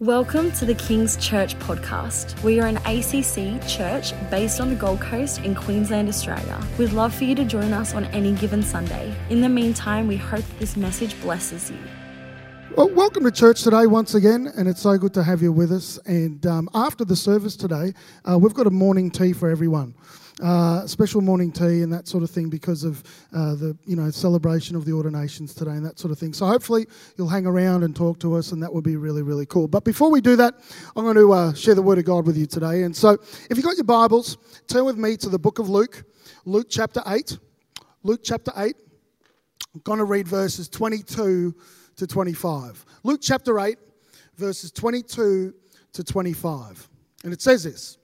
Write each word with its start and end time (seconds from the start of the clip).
Welcome 0.00 0.52
to 0.52 0.66
the 0.66 0.74
King's 0.74 1.16
Church 1.16 1.58
podcast. 1.58 2.42
We 2.42 2.60
are 2.60 2.66
an 2.66 2.76
ACC 2.84 3.66
church 3.66 4.12
based 4.30 4.60
on 4.60 4.68
the 4.68 4.76
Gold 4.76 5.00
Coast 5.00 5.40
in 5.40 5.54
Queensland, 5.54 6.10
Australia. 6.10 6.62
We'd 6.76 6.92
love 6.92 7.14
for 7.14 7.24
you 7.24 7.34
to 7.34 7.46
join 7.46 7.72
us 7.72 7.94
on 7.94 8.04
any 8.06 8.32
given 8.32 8.62
Sunday. 8.62 9.14
In 9.30 9.40
the 9.40 9.48
meantime, 9.48 10.06
we 10.06 10.18
hope 10.18 10.44
this 10.58 10.76
message 10.76 11.18
blesses 11.22 11.70
you. 11.70 11.78
Well, 12.76 12.90
welcome 12.90 13.24
to 13.24 13.30
church 13.30 13.62
today 13.62 13.86
once 13.86 14.14
again, 14.14 14.52
and 14.54 14.68
it's 14.68 14.82
so 14.82 14.98
good 14.98 15.14
to 15.14 15.22
have 15.22 15.40
you 15.40 15.50
with 15.50 15.72
us. 15.72 15.98
And 16.04 16.44
um, 16.44 16.68
after 16.74 17.06
the 17.06 17.16
service 17.16 17.56
today, 17.56 17.94
uh, 18.30 18.38
we've 18.38 18.52
got 18.52 18.66
a 18.66 18.70
morning 18.70 19.10
tea 19.10 19.32
for 19.32 19.48
everyone 19.48 19.94
uh, 20.42 20.86
special 20.86 21.22
morning 21.22 21.50
tea 21.50 21.80
and 21.80 21.90
that 21.90 22.06
sort 22.06 22.22
of 22.22 22.30
thing 22.30 22.50
because 22.50 22.84
of 22.84 23.02
uh, 23.32 23.54
the 23.54 23.74
you 23.86 23.96
know 23.96 24.10
celebration 24.10 24.76
of 24.76 24.84
the 24.84 24.92
ordinations 24.92 25.54
today 25.54 25.70
and 25.70 25.86
that 25.86 25.98
sort 25.98 26.12
of 26.12 26.18
thing. 26.18 26.34
So 26.34 26.44
hopefully 26.44 26.86
you'll 27.16 27.28
hang 27.28 27.46
around 27.46 27.82
and 27.82 27.96
talk 27.96 28.20
to 28.20 28.36
us, 28.36 28.52
and 28.52 28.62
that 28.62 28.70
would 28.70 28.84
be 28.84 28.96
really 28.96 29.22
really 29.22 29.46
cool. 29.46 29.68
But 29.68 29.82
before 29.84 30.10
we 30.10 30.20
do 30.20 30.36
that, 30.36 30.54
I'm 30.94 31.04
going 31.04 31.16
to 31.16 31.32
uh, 31.32 31.54
share 31.54 31.74
the 31.74 31.80
word 31.80 31.96
of 31.96 32.04
God 32.04 32.26
with 32.26 32.36
you 32.36 32.44
today. 32.44 32.82
And 32.82 32.94
so 32.94 33.12
if 33.48 33.56
you've 33.56 33.64
got 33.64 33.76
your 33.76 33.84
Bibles, 33.84 34.36
turn 34.68 34.84
with 34.84 34.98
me 34.98 35.16
to 35.16 35.30
the 35.30 35.38
book 35.38 35.58
of 35.58 35.70
Luke, 35.70 36.04
Luke 36.44 36.66
chapter 36.68 37.02
eight. 37.06 37.38
Luke 38.02 38.20
chapter 38.22 38.52
eight. 38.58 38.76
I'm 39.74 39.80
going 39.80 39.98
to 39.98 40.04
read 40.04 40.28
verses 40.28 40.68
22 40.68 41.54
to 41.96 42.06
25. 42.06 42.84
Luke 43.02 43.20
chapter 43.22 43.58
8, 43.58 43.78
verses 44.36 44.70
22 44.70 45.54
to 45.92 46.04
25. 46.04 46.88
And 47.24 47.32
it 47.32 47.40
says 47.40 47.64
this. 47.64 47.98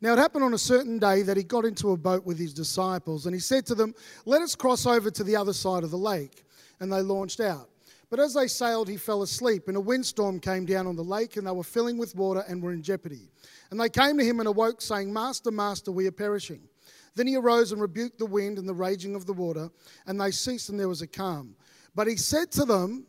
Now, 0.00 0.14
it 0.14 0.18
happened 0.18 0.44
on 0.44 0.54
a 0.54 0.58
certain 0.58 0.98
day 0.98 1.22
that 1.22 1.36
he 1.36 1.44
got 1.44 1.64
into 1.64 1.92
a 1.92 1.96
boat 1.96 2.26
with 2.26 2.38
his 2.38 2.52
disciples, 2.52 3.26
and 3.26 3.34
he 3.34 3.40
said 3.40 3.66
to 3.66 3.74
them, 3.74 3.94
Let 4.26 4.42
us 4.42 4.56
cross 4.56 4.84
over 4.86 5.10
to 5.10 5.24
the 5.24 5.36
other 5.36 5.52
side 5.52 5.84
of 5.84 5.90
the 5.92 5.98
lake. 5.98 6.44
And 6.80 6.92
they 6.92 7.02
launched 7.02 7.38
out. 7.38 7.68
But 8.10 8.18
as 8.18 8.34
they 8.34 8.48
sailed, 8.48 8.88
he 8.88 8.96
fell 8.96 9.22
asleep, 9.22 9.68
and 9.68 9.76
a 9.76 9.80
windstorm 9.80 10.40
came 10.40 10.66
down 10.66 10.86
on 10.86 10.96
the 10.96 11.04
lake, 11.04 11.36
and 11.36 11.46
they 11.46 11.52
were 11.52 11.62
filling 11.62 11.98
with 11.98 12.16
water 12.16 12.44
and 12.48 12.60
were 12.60 12.72
in 12.72 12.82
jeopardy. 12.82 13.30
And 13.70 13.80
they 13.80 13.88
came 13.88 14.18
to 14.18 14.24
him 14.24 14.40
and 14.40 14.48
awoke, 14.48 14.82
saying, 14.82 15.12
Master, 15.12 15.50
Master, 15.50 15.92
we 15.92 16.06
are 16.08 16.12
perishing. 16.12 16.60
Then 17.14 17.26
he 17.26 17.36
arose 17.36 17.72
and 17.72 17.80
rebuked 17.80 18.18
the 18.18 18.26
wind 18.26 18.58
and 18.58 18.68
the 18.68 18.74
raging 18.74 19.14
of 19.14 19.24
the 19.24 19.32
water, 19.32 19.70
and 20.06 20.20
they 20.20 20.30
ceased, 20.30 20.68
and 20.68 20.78
there 20.78 20.88
was 20.88 21.02
a 21.02 21.06
calm. 21.06 21.54
But 21.94 22.06
he 22.06 22.16
said 22.16 22.50
to 22.52 22.64
them, 22.64 23.06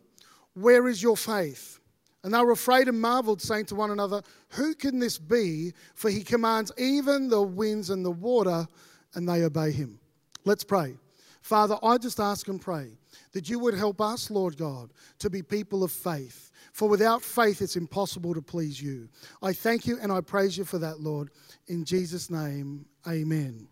Where 0.54 0.88
is 0.88 1.02
your 1.02 1.18
faith? 1.18 1.80
And 2.24 2.34
they 2.34 2.40
were 2.40 2.52
afraid 2.52 2.88
and 2.88 3.00
marveled, 3.00 3.42
saying 3.42 3.66
to 3.66 3.76
one 3.76 3.92
another, 3.92 4.22
Who 4.50 4.76
can 4.76 5.00
this 5.00 5.18
be? 5.18 5.74
For 5.96 6.10
he 6.10 6.24
commands 6.24 6.72
even 6.78 7.28
the 7.28 7.42
winds 7.42 7.90
and 7.90 8.06
the 8.06 8.12
water, 8.12 8.66
and 9.14 9.28
they 9.28 9.44
obey 9.44 9.72
him. 9.72 10.00
Let's 10.46 10.64
pray. 10.64 10.96
Father, 11.42 11.78
I 11.84 11.98
just 11.98 12.22
ask 12.22 12.48
and 12.48 12.62
pray 12.62 12.98
that 13.34 13.50
you 13.50 13.60
would 13.60 13.74
help 13.74 14.00
us, 14.00 14.32
Lord 14.32 14.56
God, 14.56 14.92
to 15.20 15.30
be 15.30 15.44
people 15.44 15.84
of 15.84 15.92
faith. 15.92 16.52
For 16.72 16.88
without 16.88 17.22
faith, 17.22 17.62
it's 17.62 17.76
impossible 17.76 18.34
to 18.34 18.42
please 18.42 18.82
you. 18.82 19.10
I 19.42 19.52
thank 19.52 19.86
you 19.86 19.98
and 20.02 20.12
I 20.12 20.22
praise 20.22 20.58
you 20.58 20.64
for 20.64 20.78
that, 20.78 21.02
Lord. 21.02 21.32
In 21.68 21.84
Jesus' 21.84 22.30
name, 22.30 22.86
amen. 23.06 23.68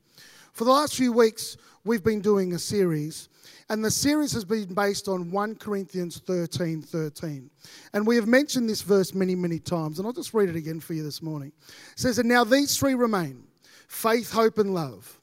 For 0.53 0.65
the 0.65 0.71
last 0.71 0.95
few 0.95 1.13
weeks, 1.13 1.57
we've 1.83 2.03
been 2.03 2.21
doing 2.21 2.53
a 2.53 2.59
series 2.59 3.29
and 3.71 3.85
the 3.85 3.89
series 3.89 4.33
has 4.33 4.43
been 4.43 4.73
based 4.73 5.07
on 5.07 5.31
1 5.31 5.55
Corinthians 5.55 6.19
13 6.25 6.81
13. 6.81 7.49
And 7.93 8.05
we 8.05 8.17
have 8.17 8.27
mentioned 8.27 8.69
this 8.69 8.81
verse 8.81 9.13
many, 9.13 9.33
many 9.33 9.59
times. 9.59 9.97
And 9.97 10.05
I'll 10.05 10.11
just 10.11 10.33
read 10.33 10.49
it 10.49 10.57
again 10.57 10.81
for 10.81 10.93
you 10.93 11.03
this 11.03 11.21
morning. 11.21 11.53
It 11.93 11.99
says, 11.99 12.19
And 12.19 12.27
now 12.27 12.43
these 12.43 12.77
three 12.77 12.95
remain 12.95 13.45
faith, 13.87 14.29
hope, 14.29 14.57
and 14.57 14.73
love. 14.73 15.21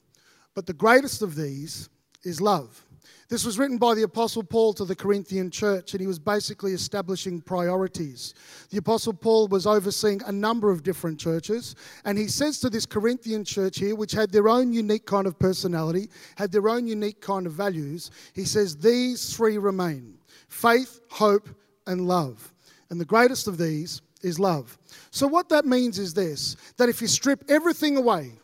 But 0.55 0.65
the 0.65 0.73
greatest 0.73 1.21
of 1.21 1.35
these 1.35 1.89
is 2.23 2.41
love. 2.41 2.83
This 3.29 3.45
was 3.45 3.59
written 3.59 3.77
by 3.77 3.93
the 3.93 4.01
Apostle 4.01 4.41
Paul 4.41 4.73
to 4.73 4.85
the 4.85 4.95
Corinthian 4.95 5.51
church, 5.51 5.93
and 5.93 6.01
he 6.01 6.07
was 6.07 6.17
basically 6.17 6.73
establishing 6.73 7.41
priorities. 7.41 8.33
The 8.71 8.79
Apostle 8.79 9.13
Paul 9.13 9.47
was 9.47 9.67
overseeing 9.67 10.23
a 10.25 10.31
number 10.31 10.71
of 10.71 10.81
different 10.81 11.19
churches, 11.19 11.75
and 12.05 12.17
he 12.17 12.27
says 12.27 12.59
to 12.61 12.71
this 12.71 12.87
Corinthian 12.87 13.45
church 13.45 13.77
here, 13.77 13.93
which 13.93 14.13
had 14.13 14.31
their 14.31 14.49
own 14.49 14.73
unique 14.73 15.05
kind 15.05 15.27
of 15.27 15.37
personality, 15.37 16.09
had 16.37 16.51
their 16.51 16.67
own 16.67 16.87
unique 16.87 17.21
kind 17.21 17.45
of 17.45 17.53
values, 17.53 18.09
he 18.33 18.45
says, 18.45 18.75
These 18.75 19.35
three 19.35 19.59
remain 19.59 20.17
faith, 20.47 20.99
hope, 21.11 21.47
and 21.85 22.07
love. 22.07 22.51
And 22.89 22.99
the 22.99 23.05
greatest 23.05 23.47
of 23.47 23.59
these 23.59 24.01
is 24.23 24.39
love. 24.39 24.75
So, 25.11 25.27
what 25.27 25.49
that 25.49 25.65
means 25.65 25.99
is 25.99 26.15
this 26.15 26.55
that 26.77 26.89
if 26.89 26.99
you 26.99 27.07
strip 27.07 27.43
everything 27.47 27.95
away, 27.95 28.39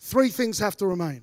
three 0.00 0.28
things 0.28 0.58
have 0.58 0.76
to 0.76 0.86
remain. 0.86 1.22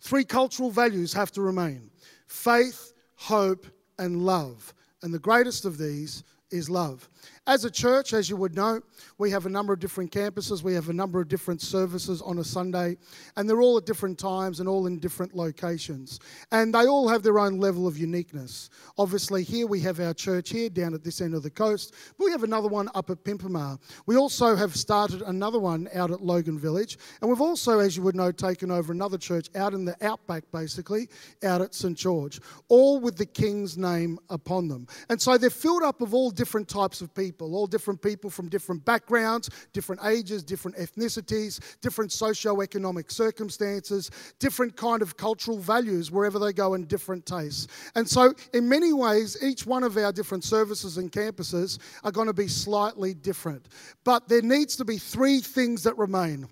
Three 0.00 0.24
cultural 0.24 0.70
values 0.70 1.12
have 1.12 1.30
to 1.32 1.42
remain 1.42 1.90
faith, 2.30 2.92
hope, 3.16 3.66
and 3.98 4.24
love. 4.24 4.72
And 5.02 5.12
the 5.12 5.18
greatest 5.18 5.64
of 5.64 5.78
these 5.78 6.22
is 6.50 6.70
love. 6.70 7.08
As 7.50 7.64
a 7.64 7.70
church, 7.70 8.12
as 8.12 8.30
you 8.30 8.36
would 8.36 8.54
know, 8.54 8.80
we 9.18 9.28
have 9.32 9.44
a 9.44 9.48
number 9.48 9.72
of 9.72 9.80
different 9.80 10.12
campuses. 10.12 10.62
We 10.62 10.72
have 10.74 10.88
a 10.88 10.92
number 10.92 11.20
of 11.20 11.26
different 11.26 11.60
services 11.60 12.22
on 12.22 12.38
a 12.38 12.44
Sunday, 12.44 12.96
and 13.36 13.50
they're 13.50 13.60
all 13.60 13.76
at 13.76 13.86
different 13.86 14.20
times 14.20 14.60
and 14.60 14.68
all 14.68 14.86
in 14.86 15.00
different 15.00 15.34
locations. 15.34 16.20
And 16.52 16.72
they 16.72 16.86
all 16.86 17.08
have 17.08 17.24
their 17.24 17.40
own 17.40 17.58
level 17.58 17.88
of 17.88 17.98
uniqueness. 17.98 18.70
Obviously, 18.98 19.42
here 19.42 19.66
we 19.66 19.80
have 19.80 19.98
our 19.98 20.14
church 20.14 20.50
here 20.50 20.70
down 20.70 20.94
at 20.94 21.02
this 21.02 21.20
end 21.20 21.34
of 21.34 21.42
the 21.42 21.50
coast, 21.50 21.92
but 22.16 22.26
we 22.26 22.30
have 22.30 22.44
another 22.44 22.68
one 22.68 22.88
up 22.94 23.10
at 23.10 23.24
Pimpama. 23.24 23.80
We 24.06 24.16
also 24.16 24.54
have 24.54 24.76
started 24.76 25.20
another 25.22 25.58
one 25.58 25.88
out 25.92 26.12
at 26.12 26.22
Logan 26.22 26.56
Village, 26.56 26.98
and 27.20 27.28
we've 27.28 27.40
also, 27.40 27.80
as 27.80 27.96
you 27.96 28.04
would 28.04 28.14
know, 28.14 28.30
taken 28.30 28.70
over 28.70 28.92
another 28.92 29.18
church 29.18 29.48
out 29.56 29.74
in 29.74 29.84
the 29.84 29.96
outback, 30.06 30.44
basically, 30.52 31.08
out 31.42 31.62
at 31.62 31.74
St. 31.74 31.98
George, 31.98 32.40
all 32.68 33.00
with 33.00 33.16
the 33.16 33.26
King's 33.26 33.76
name 33.76 34.20
upon 34.28 34.68
them. 34.68 34.86
And 35.08 35.20
so 35.20 35.36
they're 35.36 35.50
filled 35.50 35.82
up 35.82 36.00
of 36.00 36.14
all 36.14 36.30
different 36.30 36.68
types 36.68 37.00
of 37.00 37.12
people 37.12 37.39
people, 37.40 37.56
all 37.56 37.66
different 37.66 38.02
people 38.02 38.28
from 38.28 38.48
different 38.48 38.84
backgrounds, 38.84 39.48
different 39.72 40.04
ages, 40.04 40.42
different 40.42 40.76
ethnicities, 40.76 41.60
different 41.80 42.12
socio-economic 42.12 43.10
circumstances, 43.10 44.10
different 44.38 44.76
kind 44.76 45.00
of 45.00 45.16
cultural 45.16 45.58
values 45.58 46.10
wherever 46.10 46.38
they 46.38 46.52
go 46.52 46.74
and 46.74 46.86
different 46.86 47.24
tastes. 47.24 47.66
And 47.94 48.06
so 48.06 48.34
in 48.52 48.68
many 48.68 48.92
ways, 48.92 49.42
each 49.42 49.64
one 49.64 49.84
of 49.84 49.96
our 49.96 50.12
different 50.12 50.44
services 50.44 50.98
and 50.98 51.10
campuses 51.10 51.78
are 52.04 52.12
going 52.12 52.26
to 52.26 52.34
be 52.34 52.48
slightly 52.48 53.14
different. 53.14 53.68
But 54.04 54.28
there 54.28 54.42
needs 54.42 54.76
to 54.76 54.84
be 54.84 54.98
three 54.98 55.40
things 55.40 55.82
that 55.84 55.96
remain. 55.96 56.46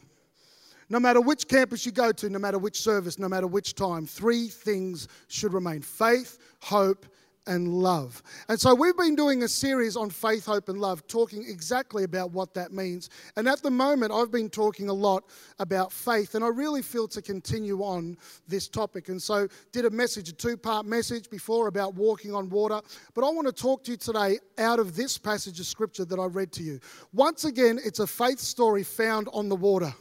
No 0.89 0.99
matter 0.99 1.21
which 1.21 1.49
campus 1.49 1.85
you 1.85 1.93
go 1.93 2.13
to, 2.13 2.31
no 2.31 2.39
matter 2.39 2.59
which 2.59 2.81
service, 2.81 3.19
no 3.19 3.29
matter 3.29 3.47
which 3.47 3.75
time, 3.75 4.07
three 4.07 4.49
things 4.49 5.07
should 5.29 5.53
remain 5.53 5.83
faith, 5.83 6.39
hope, 6.63 7.05
and 7.49 7.69
love. 7.69 8.23
And 8.49 8.61
so 8.61 8.75
we've 8.75 8.97
been 8.97 9.17
doing 9.17 9.43
a 9.43 9.49
series 9.49 9.97
on 9.97 10.11
faith, 10.11 10.47
hope, 10.47 10.69
and 10.69 10.79
love, 10.79 11.05
talking 11.09 11.45
exactly 11.49 12.05
about 12.05 12.31
what 12.31 12.55
that 12.55 12.73
means. 12.73 13.11
And 13.37 13.49
at 13.49 13.63
the 13.63 13.71
moment, 13.71 14.13
I've 14.13 14.31
been 14.31 14.51
talking 14.51 14.89
a 14.89 14.93
lot 14.93 15.25
about 15.59 15.93
faith, 15.93 16.35
and 16.35 16.45
I 16.45 16.49
really 16.49 16.83
feel 16.83 17.09
to 17.09 17.23
continue 17.23 17.81
on 17.81 18.17
this 18.47 18.69
topic. 18.69 19.09
And 19.09 19.21
so, 19.21 19.49
did 19.73 19.87
a 19.87 19.91
message, 19.91 20.29
a 20.29 20.33
two 20.33 20.57
part 20.57 20.87
message 20.87 21.31
before 21.31 21.67
about 21.67 21.95
walking 21.95 22.35
on 22.35 22.49
water. 22.51 22.81
But 23.15 23.27
I 23.27 23.31
want 23.31 23.49
to 23.49 23.53
talk 23.53 23.83
to 23.85 23.93
you 23.93 23.97
today 23.97 24.39
out 24.59 24.79
of 24.79 24.95
this 24.95 25.19
passage 25.19 25.59
of 25.59 25.67
scripture 25.67 26.05
that 26.05 26.19
I 26.19 26.27
read 26.27 26.53
to 26.53 26.63
you. 26.63 26.79
Once 27.13 27.45
again, 27.45 27.81
it's 27.85 27.99
a 27.99 28.07
faith 28.07 28.39
story 28.39 28.83
found 28.83 29.29
on 29.33 29.49
the 29.49 29.57
water. 29.57 29.93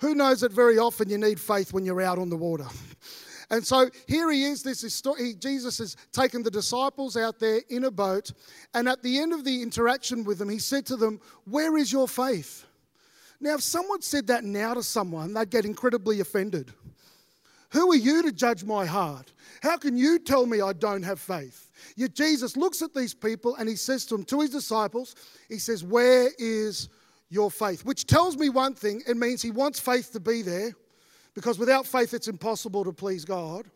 Who 0.00 0.14
knows 0.14 0.40
that 0.40 0.52
very 0.52 0.78
often 0.78 1.08
you 1.08 1.18
need 1.18 1.38
faith 1.38 1.72
when 1.72 1.84
you're 1.84 2.02
out 2.02 2.18
on 2.18 2.30
the 2.30 2.36
water? 2.36 2.66
And 3.54 3.64
so 3.64 3.88
here 4.08 4.32
he 4.32 4.44
is. 4.44 4.64
This 4.64 4.82
is. 4.82 5.00
Jesus 5.38 5.78
has 5.78 5.96
taken 6.10 6.42
the 6.42 6.50
disciples 6.50 7.16
out 7.16 7.38
there 7.38 7.60
in 7.68 7.84
a 7.84 7.90
boat, 7.90 8.32
and 8.74 8.88
at 8.88 9.00
the 9.00 9.20
end 9.20 9.32
of 9.32 9.44
the 9.44 9.62
interaction 9.62 10.24
with 10.24 10.38
them, 10.38 10.48
he 10.48 10.58
said 10.58 10.84
to 10.86 10.96
them, 10.96 11.20
"Where 11.44 11.76
is 11.76 11.92
your 11.92 12.08
faith?" 12.08 12.64
Now, 13.40 13.54
if 13.54 13.62
someone 13.62 14.02
said 14.02 14.26
that 14.26 14.42
now 14.42 14.74
to 14.74 14.82
someone, 14.82 15.34
they'd 15.34 15.50
get 15.50 15.64
incredibly 15.64 16.18
offended. 16.18 16.72
Who 17.70 17.92
are 17.92 17.96
you 17.96 18.22
to 18.22 18.32
judge 18.32 18.64
my 18.64 18.86
heart? 18.86 19.32
How 19.62 19.76
can 19.76 19.96
you 19.96 20.18
tell 20.18 20.46
me 20.46 20.60
I 20.60 20.72
don't 20.72 21.02
have 21.04 21.20
faith? 21.20 21.70
Yet 21.96 22.14
Jesus 22.14 22.56
looks 22.56 22.82
at 22.82 22.92
these 22.92 23.14
people 23.14 23.54
and 23.56 23.68
he 23.68 23.76
says 23.76 24.04
to 24.06 24.16
them, 24.16 24.24
to 24.26 24.40
his 24.40 24.50
disciples, 24.50 25.14
he 25.48 25.58
says, 25.58 25.84
Where 25.84 26.30
is 26.38 26.88
your 27.30 27.50
faith? 27.50 27.84
Which 27.84 28.06
tells 28.06 28.36
me 28.36 28.48
one 28.48 28.74
thing 28.74 29.02
it 29.06 29.16
means 29.16 29.42
he 29.42 29.50
wants 29.50 29.78
faith 29.78 30.12
to 30.12 30.20
be 30.20 30.42
there 30.42 30.74
because 31.34 31.58
without 31.58 31.86
faith 31.86 32.14
it's 32.14 32.28
impossible 32.28 32.84
to 32.84 32.92
please 32.92 33.24
God. 33.24 33.66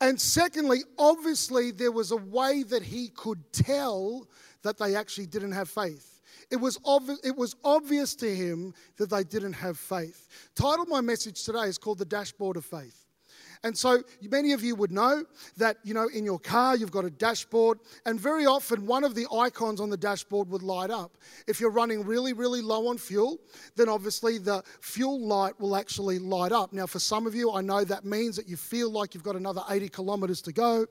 And 0.00 0.20
secondly, 0.20 0.80
obviously, 0.98 1.70
there 1.70 1.92
was 1.92 2.10
a 2.10 2.16
way 2.16 2.64
that 2.64 2.82
he 2.82 3.08
could 3.08 3.52
tell 3.52 4.26
that 4.62 4.78
they 4.78 4.96
actually 4.96 5.26
didn't 5.26 5.52
have 5.52 5.68
faith. 5.68 6.20
It 6.50 6.56
was, 6.56 6.78
obvi- 6.78 7.24
it 7.24 7.36
was 7.36 7.54
obvious 7.64 8.14
to 8.16 8.34
him 8.34 8.74
that 8.96 9.10
they 9.10 9.24
didn't 9.24 9.54
have 9.54 9.78
faith. 9.78 10.28
Title 10.54 10.86
my 10.86 11.00
message 11.00 11.44
today 11.44 11.64
is 11.64 11.78
called 11.78 11.98
The 11.98 12.04
Dashboard 12.04 12.56
of 12.56 12.64
Faith. 12.64 13.06
And 13.64 13.76
so 13.76 14.02
many 14.28 14.52
of 14.52 14.62
you 14.62 14.74
would 14.74 14.90
know 14.90 15.24
that, 15.56 15.76
you 15.84 15.94
know, 15.94 16.08
in 16.08 16.24
your 16.24 16.38
car 16.38 16.76
you've 16.76 16.90
got 16.90 17.04
a 17.04 17.10
dashboard, 17.10 17.78
and 18.06 18.18
very 18.18 18.44
often 18.44 18.86
one 18.86 19.04
of 19.04 19.14
the 19.14 19.26
icons 19.32 19.80
on 19.80 19.88
the 19.88 19.96
dashboard 19.96 20.48
would 20.50 20.62
light 20.62 20.90
up. 20.90 21.16
If 21.46 21.60
you're 21.60 21.70
running 21.70 22.04
really, 22.04 22.32
really 22.32 22.60
low 22.60 22.88
on 22.88 22.98
fuel, 22.98 23.38
then 23.76 23.88
obviously 23.88 24.38
the 24.38 24.62
fuel 24.80 25.20
light 25.20 25.58
will 25.60 25.76
actually 25.76 26.18
light 26.18 26.52
up. 26.52 26.72
Now, 26.72 26.86
for 26.86 26.98
some 26.98 27.26
of 27.26 27.34
you, 27.34 27.52
I 27.52 27.60
know 27.60 27.84
that 27.84 28.04
means 28.04 28.36
that 28.36 28.48
you 28.48 28.56
feel 28.56 28.90
like 28.90 29.14
you've 29.14 29.22
got 29.22 29.36
another 29.36 29.62
80 29.70 29.88
kilometres 29.90 30.42
to 30.42 30.52
go. 30.52 30.86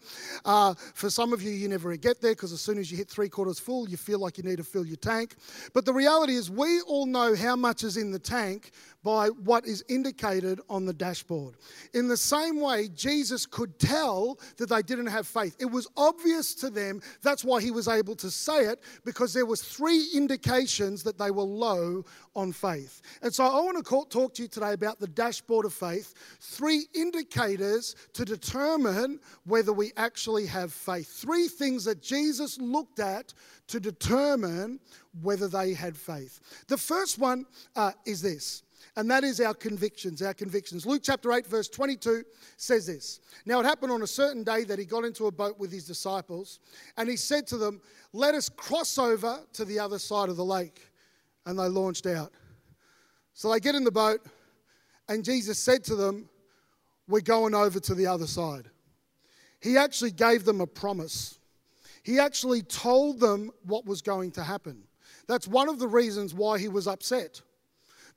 Uh, 0.45 0.73
for 0.93 1.09
some 1.09 1.33
of 1.33 1.41
you, 1.41 1.51
you 1.51 1.67
never 1.67 1.95
get 1.97 2.21
there 2.21 2.31
because 2.31 2.53
as 2.53 2.61
soon 2.61 2.77
as 2.77 2.89
you 2.89 2.97
hit 2.97 3.09
three 3.09 3.29
quarters 3.29 3.59
full, 3.59 3.89
you 3.89 3.97
feel 3.97 4.19
like 4.19 4.37
you 4.37 4.43
need 4.43 4.57
to 4.57 4.63
fill 4.63 4.85
your 4.85 4.97
tank. 4.97 5.35
But 5.73 5.85
the 5.85 5.93
reality 5.93 6.35
is, 6.35 6.49
we 6.49 6.81
all 6.81 7.05
know 7.05 7.35
how 7.35 7.55
much 7.55 7.83
is 7.83 7.97
in 7.97 8.11
the 8.11 8.19
tank 8.19 8.71
by 9.03 9.27
what 9.29 9.65
is 9.65 9.83
indicated 9.89 10.59
on 10.69 10.85
the 10.85 10.93
dashboard. 10.93 11.55
In 11.93 12.07
the 12.07 12.17
same 12.17 12.59
way, 12.59 12.89
Jesus 12.89 13.45
could 13.45 13.79
tell 13.79 14.39
that 14.57 14.69
they 14.69 14.81
didn't 14.81 15.07
have 15.07 15.27
faith. 15.27 15.55
It 15.59 15.65
was 15.65 15.87
obvious 15.97 16.53
to 16.55 16.69
them. 16.69 17.01
That's 17.21 17.43
why 17.43 17.61
he 17.61 17.71
was 17.71 17.87
able 17.87 18.15
to 18.15 18.29
say 18.29 18.65
it 18.65 18.81
because 19.03 19.33
there 19.33 19.45
was 19.45 19.61
three 19.61 20.07
indications 20.13 21.03
that 21.03 21.17
they 21.17 21.31
were 21.31 21.43
low 21.43 22.05
on 22.35 22.51
faith. 22.51 23.01
And 23.21 23.33
so 23.33 23.45
I 23.45 23.59
want 23.61 23.83
to 23.83 24.05
talk 24.09 24.33
to 24.35 24.41
you 24.43 24.47
today 24.47 24.73
about 24.73 24.99
the 24.99 25.07
dashboard 25.07 25.65
of 25.65 25.73
faith, 25.73 26.13
three 26.39 26.85
indicators 26.93 27.95
to 28.13 28.23
determine 28.23 29.19
whether 29.45 29.73
we 29.73 29.91
actually 29.97 30.45
have 30.47 30.71
faith. 30.71 31.07
Three 31.07 31.47
things 31.47 31.85
that 31.85 32.01
Jesus 32.01 32.59
looked 32.59 32.99
at 32.99 33.33
to 33.67 33.79
determine 33.79 34.79
whether 35.21 35.47
they 35.47 35.73
had 35.73 35.97
faith. 35.97 36.39
The 36.67 36.77
first 36.77 37.17
one 37.19 37.45
uh, 37.75 37.91
is 38.05 38.21
this 38.21 38.63
and 38.95 39.09
that 39.09 39.23
is 39.23 39.39
our 39.39 39.53
convictions, 39.53 40.21
our 40.21 40.33
convictions. 40.33 40.85
Luke 40.85 41.01
chapter 41.03 41.31
8, 41.31 41.47
verse 41.47 41.69
22 41.69 42.23
says 42.57 42.87
this 42.87 43.19
Now 43.45 43.59
it 43.59 43.65
happened 43.65 43.91
on 43.91 44.01
a 44.01 44.07
certain 44.07 44.43
day 44.43 44.63
that 44.65 44.79
he 44.79 44.85
got 44.85 45.05
into 45.05 45.27
a 45.27 45.31
boat 45.31 45.57
with 45.59 45.71
his 45.71 45.85
disciples, 45.85 46.59
and 46.97 47.09
he 47.09 47.15
said 47.15 47.47
to 47.47 47.57
them, 47.57 47.81
Let 48.13 48.35
us 48.35 48.49
cross 48.49 48.97
over 48.97 49.39
to 49.53 49.65
the 49.65 49.79
other 49.79 49.99
side 49.99 50.29
of 50.29 50.37
the 50.37 50.45
lake. 50.45 50.87
And 51.45 51.57
they 51.57 51.67
launched 51.67 52.05
out. 52.05 52.31
So 53.33 53.51
they 53.51 53.59
get 53.59 53.73
in 53.73 53.83
the 53.83 53.91
boat, 53.91 54.21
and 55.09 55.23
Jesus 55.23 55.57
said 55.57 55.83
to 55.85 55.95
them, 55.95 56.29
We're 57.07 57.21
going 57.21 57.55
over 57.55 57.79
to 57.79 57.95
the 57.95 58.07
other 58.07 58.27
side. 58.27 58.69
He 59.59 59.77
actually 59.77 60.11
gave 60.11 60.43
them 60.43 60.61
a 60.61 60.67
promise. 60.67 61.39
He 62.03 62.19
actually 62.19 62.61
told 62.63 63.19
them 63.19 63.51
what 63.63 63.85
was 63.85 64.01
going 64.01 64.31
to 64.31 64.43
happen. 64.43 64.83
That's 65.27 65.47
one 65.47 65.69
of 65.69 65.79
the 65.79 65.87
reasons 65.87 66.33
why 66.33 66.59
he 66.59 66.67
was 66.67 66.87
upset 66.87 67.41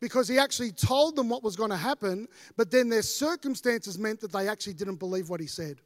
because 0.05 0.29
he 0.29 0.39
actually 0.39 0.71
told 0.71 1.17
them 1.17 1.31
what 1.31 1.43
was 1.43 1.57
going 1.57 1.71
to 1.71 1.79
happen, 1.79 2.29
but 2.59 2.71
then 2.71 2.91
their 2.91 3.01
circumstances 3.01 3.99
meant 3.99 4.21
that 4.21 4.33
they 4.33 4.47
actually 4.49 4.75
didn't 4.75 4.97
believe 4.97 5.31
what 5.31 5.41
he 5.41 5.47
said. 5.47 5.79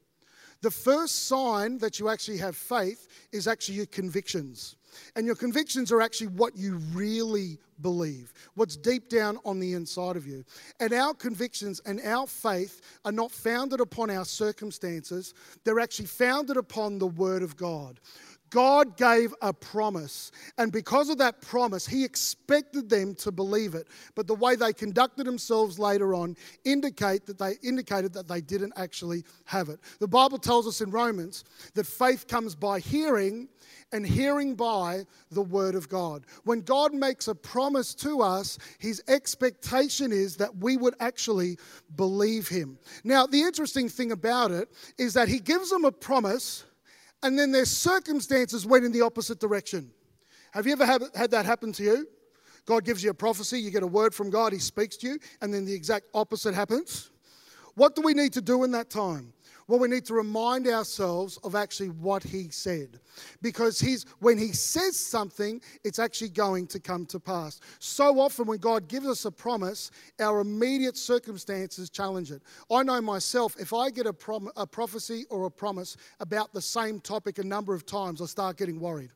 The 0.60 0.72
first 0.72 1.28
sign 1.28 1.78
that 1.78 2.00
you 2.00 2.08
actually 2.08 2.38
have 2.38 2.56
faith 2.56 3.06
is 3.30 3.46
actually 3.46 3.76
your 3.76 3.86
convictions. 3.86 4.74
And 5.14 5.24
your 5.24 5.36
convictions 5.36 5.92
are 5.92 6.00
actually 6.00 6.28
what 6.28 6.56
you 6.56 6.78
really 6.92 7.58
believe, 7.80 8.32
what's 8.56 8.76
deep 8.76 9.08
down 9.08 9.38
on 9.44 9.60
the 9.60 9.74
inside 9.74 10.16
of 10.16 10.26
you. 10.26 10.44
And 10.80 10.92
our 10.92 11.14
convictions 11.14 11.80
and 11.86 12.00
our 12.00 12.26
faith 12.26 12.80
are 13.04 13.12
not 13.12 13.30
founded 13.30 13.80
upon 13.80 14.10
our 14.10 14.24
circumstances, 14.24 15.32
they're 15.64 15.78
actually 15.78 16.06
founded 16.06 16.56
upon 16.56 16.98
the 16.98 17.06
Word 17.06 17.44
of 17.44 17.56
God. 17.56 18.00
God 18.50 18.96
gave 18.96 19.34
a 19.42 19.52
promise, 19.52 20.32
and 20.56 20.72
because 20.72 21.08
of 21.08 21.18
that 21.18 21.40
promise, 21.40 21.86
He 21.86 22.04
expected 22.04 22.88
them 22.88 23.14
to 23.16 23.32
believe 23.32 23.74
it. 23.74 23.88
But 24.14 24.26
the 24.26 24.34
way 24.34 24.56
they 24.56 24.72
conducted 24.72 25.26
themselves 25.26 25.78
later 25.78 26.14
on 26.14 26.36
indicate 26.64 27.26
that 27.26 27.38
they 27.38 27.54
indicated 27.62 28.12
that 28.14 28.28
they 28.28 28.40
didn't 28.40 28.72
actually 28.76 29.24
have 29.44 29.68
it. 29.68 29.80
The 30.00 30.08
Bible 30.08 30.38
tells 30.38 30.66
us 30.66 30.80
in 30.80 30.90
Romans 30.90 31.44
that 31.74 31.86
faith 31.86 32.26
comes 32.26 32.54
by 32.54 32.80
hearing, 32.80 33.48
and 33.92 34.06
hearing 34.06 34.54
by 34.54 35.04
the 35.30 35.42
Word 35.42 35.74
of 35.74 35.88
God. 35.88 36.24
When 36.44 36.60
God 36.60 36.92
makes 36.92 37.28
a 37.28 37.34
promise 37.34 37.94
to 37.96 38.20
us, 38.20 38.58
His 38.78 39.02
expectation 39.08 40.12
is 40.12 40.36
that 40.36 40.56
we 40.56 40.76
would 40.76 40.94
actually 41.00 41.58
believe 41.96 42.48
Him. 42.48 42.78
Now, 43.04 43.26
the 43.26 43.40
interesting 43.40 43.88
thing 43.88 44.12
about 44.12 44.50
it 44.50 44.68
is 44.98 45.14
that 45.14 45.28
He 45.28 45.38
gives 45.38 45.70
them 45.70 45.84
a 45.84 45.92
promise 45.92 46.64
and 47.22 47.38
then 47.38 47.52
their 47.52 47.64
circumstances 47.64 48.66
went 48.66 48.84
in 48.84 48.92
the 48.92 49.02
opposite 49.02 49.40
direction. 49.40 49.90
Have 50.52 50.66
you 50.66 50.72
ever 50.72 50.86
had 50.86 51.30
that 51.30 51.44
happen 51.44 51.72
to 51.72 51.82
you? 51.82 52.08
God 52.64 52.84
gives 52.84 53.02
you 53.02 53.10
a 53.10 53.14
prophecy, 53.14 53.58
you 53.58 53.70
get 53.70 53.82
a 53.82 53.86
word 53.86 54.14
from 54.14 54.30
God, 54.30 54.52
He 54.52 54.58
speaks 54.58 54.96
to 54.98 55.08
you, 55.08 55.18
and 55.40 55.52
then 55.52 55.64
the 55.64 55.72
exact 55.72 56.06
opposite 56.12 56.54
happens. 56.54 57.10
What 57.74 57.94
do 57.94 58.02
we 58.02 58.12
need 58.12 58.32
to 58.34 58.42
do 58.42 58.64
in 58.64 58.72
that 58.72 58.90
time? 58.90 59.32
Well, 59.68 59.78
we 59.78 59.88
need 59.88 60.06
to 60.06 60.14
remind 60.14 60.66
ourselves 60.66 61.38
of 61.44 61.54
actually 61.54 61.90
what 61.90 62.22
he 62.22 62.48
said. 62.48 63.00
Because 63.42 63.78
he's, 63.78 64.06
when 64.18 64.38
he 64.38 64.52
says 64.52 64.98
something, 64.98 65.60
it's 65.84 65.98
actually 65.98 66.30
going 66.30 66.66
to 66.68 66.80
come 66.80 67.04
to 67.06 67.20
pass. 67.20 67.60
So 67.78 68.18
often, 68.18 68.46
when 68.46 68.60
God 68.60 68.88
gives 68.88 69.06
us 69.06 69.26
a 69.26 69.30
promise, 69.30 69.90
our 70.20 70.40
immediate 70.40 70.96
circumstances 70.96 71.90
challenge 71.90 72.32
it. 72.32 72.40
I 72.70 72.82
know 72.82 73.02
myself, 73.02 73.56
if 73.60 73.74
I 73.74 73.90
get 73.90 74.06
a, 74.06 74.12
prom- 74.12 74.50
a 74.56 74.66
prophecy 74.66 75.26
or 75.28 75.44
a 75.44 75.50
promise 75.50 75.98
about 76.18 76.54
the 76.54 76.62
same 76.62 76.98
topic 76.98 77.38
a 77.38 77.44
number 77.44 77.74
of 77.74 77.84
times, 77.84 78.22
I 78.22 78.26
start 78.26 78.56
getting 78.56 78.80
worried. 78.80 79.10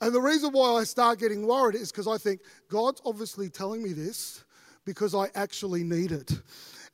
And 0.00 0.12
the 0.12 0.20
reason 0.20 0.50
why 0.50 0.72
I 0.72 0.84
start 0.84 1.20
getting 1.20 1.46
worried 1.46 1.76
is 1.76 1.92
because 1.92 2.08
I 2.08 2.18
think 2.18 2.40
God's 2.68 3.00
obviously 3.06 3.48
telling 3.48 3.80
me 3.80 3.92
this 3.92 4.42
because 4.84 5.14
I 5.14 5.28
actually 5.36 5.84
need 5.84 6.10
it. 6.10 6.32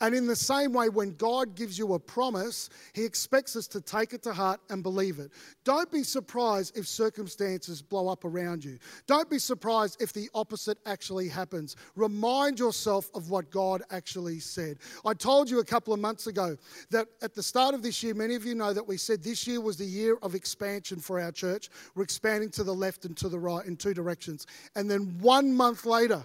And 0.02 0.16
in 0.16 0.26
the 0.26 0.34
same 0.34 0.72
way, 0.72 0.88
when 0.88 1.14
God 1.14 1.54
gives 1.54 1.78
you 1.78 1.94
a 1.94 1.98
promise, 1.98 2.68
He 2.92 3.04
expects 3.04 3.54
us 3.54 3.68
to 3.68 3.80
take 3.80 4.12
it 4.12 4.22
to 4.24 4.32
heart 4.32 4.60
and 4.68 4.82
believe 4.82 5.20
it. 5.20 5.30
Don't 5.62 5.92
be 5.92 6.02
surprised 6.02 6.76
if 6.76 6.88
circumstances 6.88 7.80
blow 7.80 8.08
up 8.08 8.24
around 8.24 8.64
you. 8.64 8.80
Don't 9.06 9.30
be 9.30 9.38
surprised 9.38 10.02
if 10.02 10.12
the 10.12 10.28
opposite 10.34 10.78
actually 10.86 11.28
happens. 11.28 11.76
Remind 11.94 12.58
yourself 12.58 13.10
of 13.14 13.30
what 13.30 13.52
God 13.52 13.84
actually 13.92 14.40
said. 14.40 14.78
I 15.06 15.14
told 15.14 15.48
you 15.48 15.60
a 15.60 15.64
couple 15.64 15.94
of 15.94 16.00
months 16.00 16.26
ago 16.26 16.56
that 16.90 17.06
at 17.22 17.34
the 17.34 17.42
start 17.42 17.72
of 17.72 17.84
this 17.84 18.02
year, 18.02 18.12
many 18.12 18.34
of 18.34 18.44
you 18.44 18.56
know 18.56 18.72
that 18.72 18.86
we 18.86 18.96
said 18.96 19.22
this 19.22 19.46
year 19.46 19.60
was 19.60 19.76
the 19.76 19.84
year 19.84 20.18
of 20.22 20.34
expansion 20.34 20.98
for 20.98 21.20
our 21.20 21.30
church. 21.30 21.70
We're 21.94 22.02
expanding 22.02 22.50
to 22.50 22.64
the 22.64 22.74
left 22.74 23.04
and 23.04 23.16
to 23.18 23.28
the 23.28 23.38
right 23.38 23.64
in 23.64 23.76
two 23.76 23.94
directions. 23.94 24.48
And 24.74 24.90
then 24.90 25.16
one 25.20 25.54
month 25.54 25.86
later, 25.86 26.24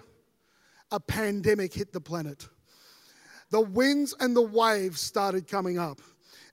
a 0.90 0.98
pandemic 0.98 1.72
hit 1.72 1.92
the 1.92 2.00
planet 2.00 2.48
the 3.50 3.60
winds 3.60 4.14
and 4.20 4.36
the 4.36 4.42
waves 4.42 5.00
started 5.00 5.46
coming 5.46 5.78
up. 5.78 6.00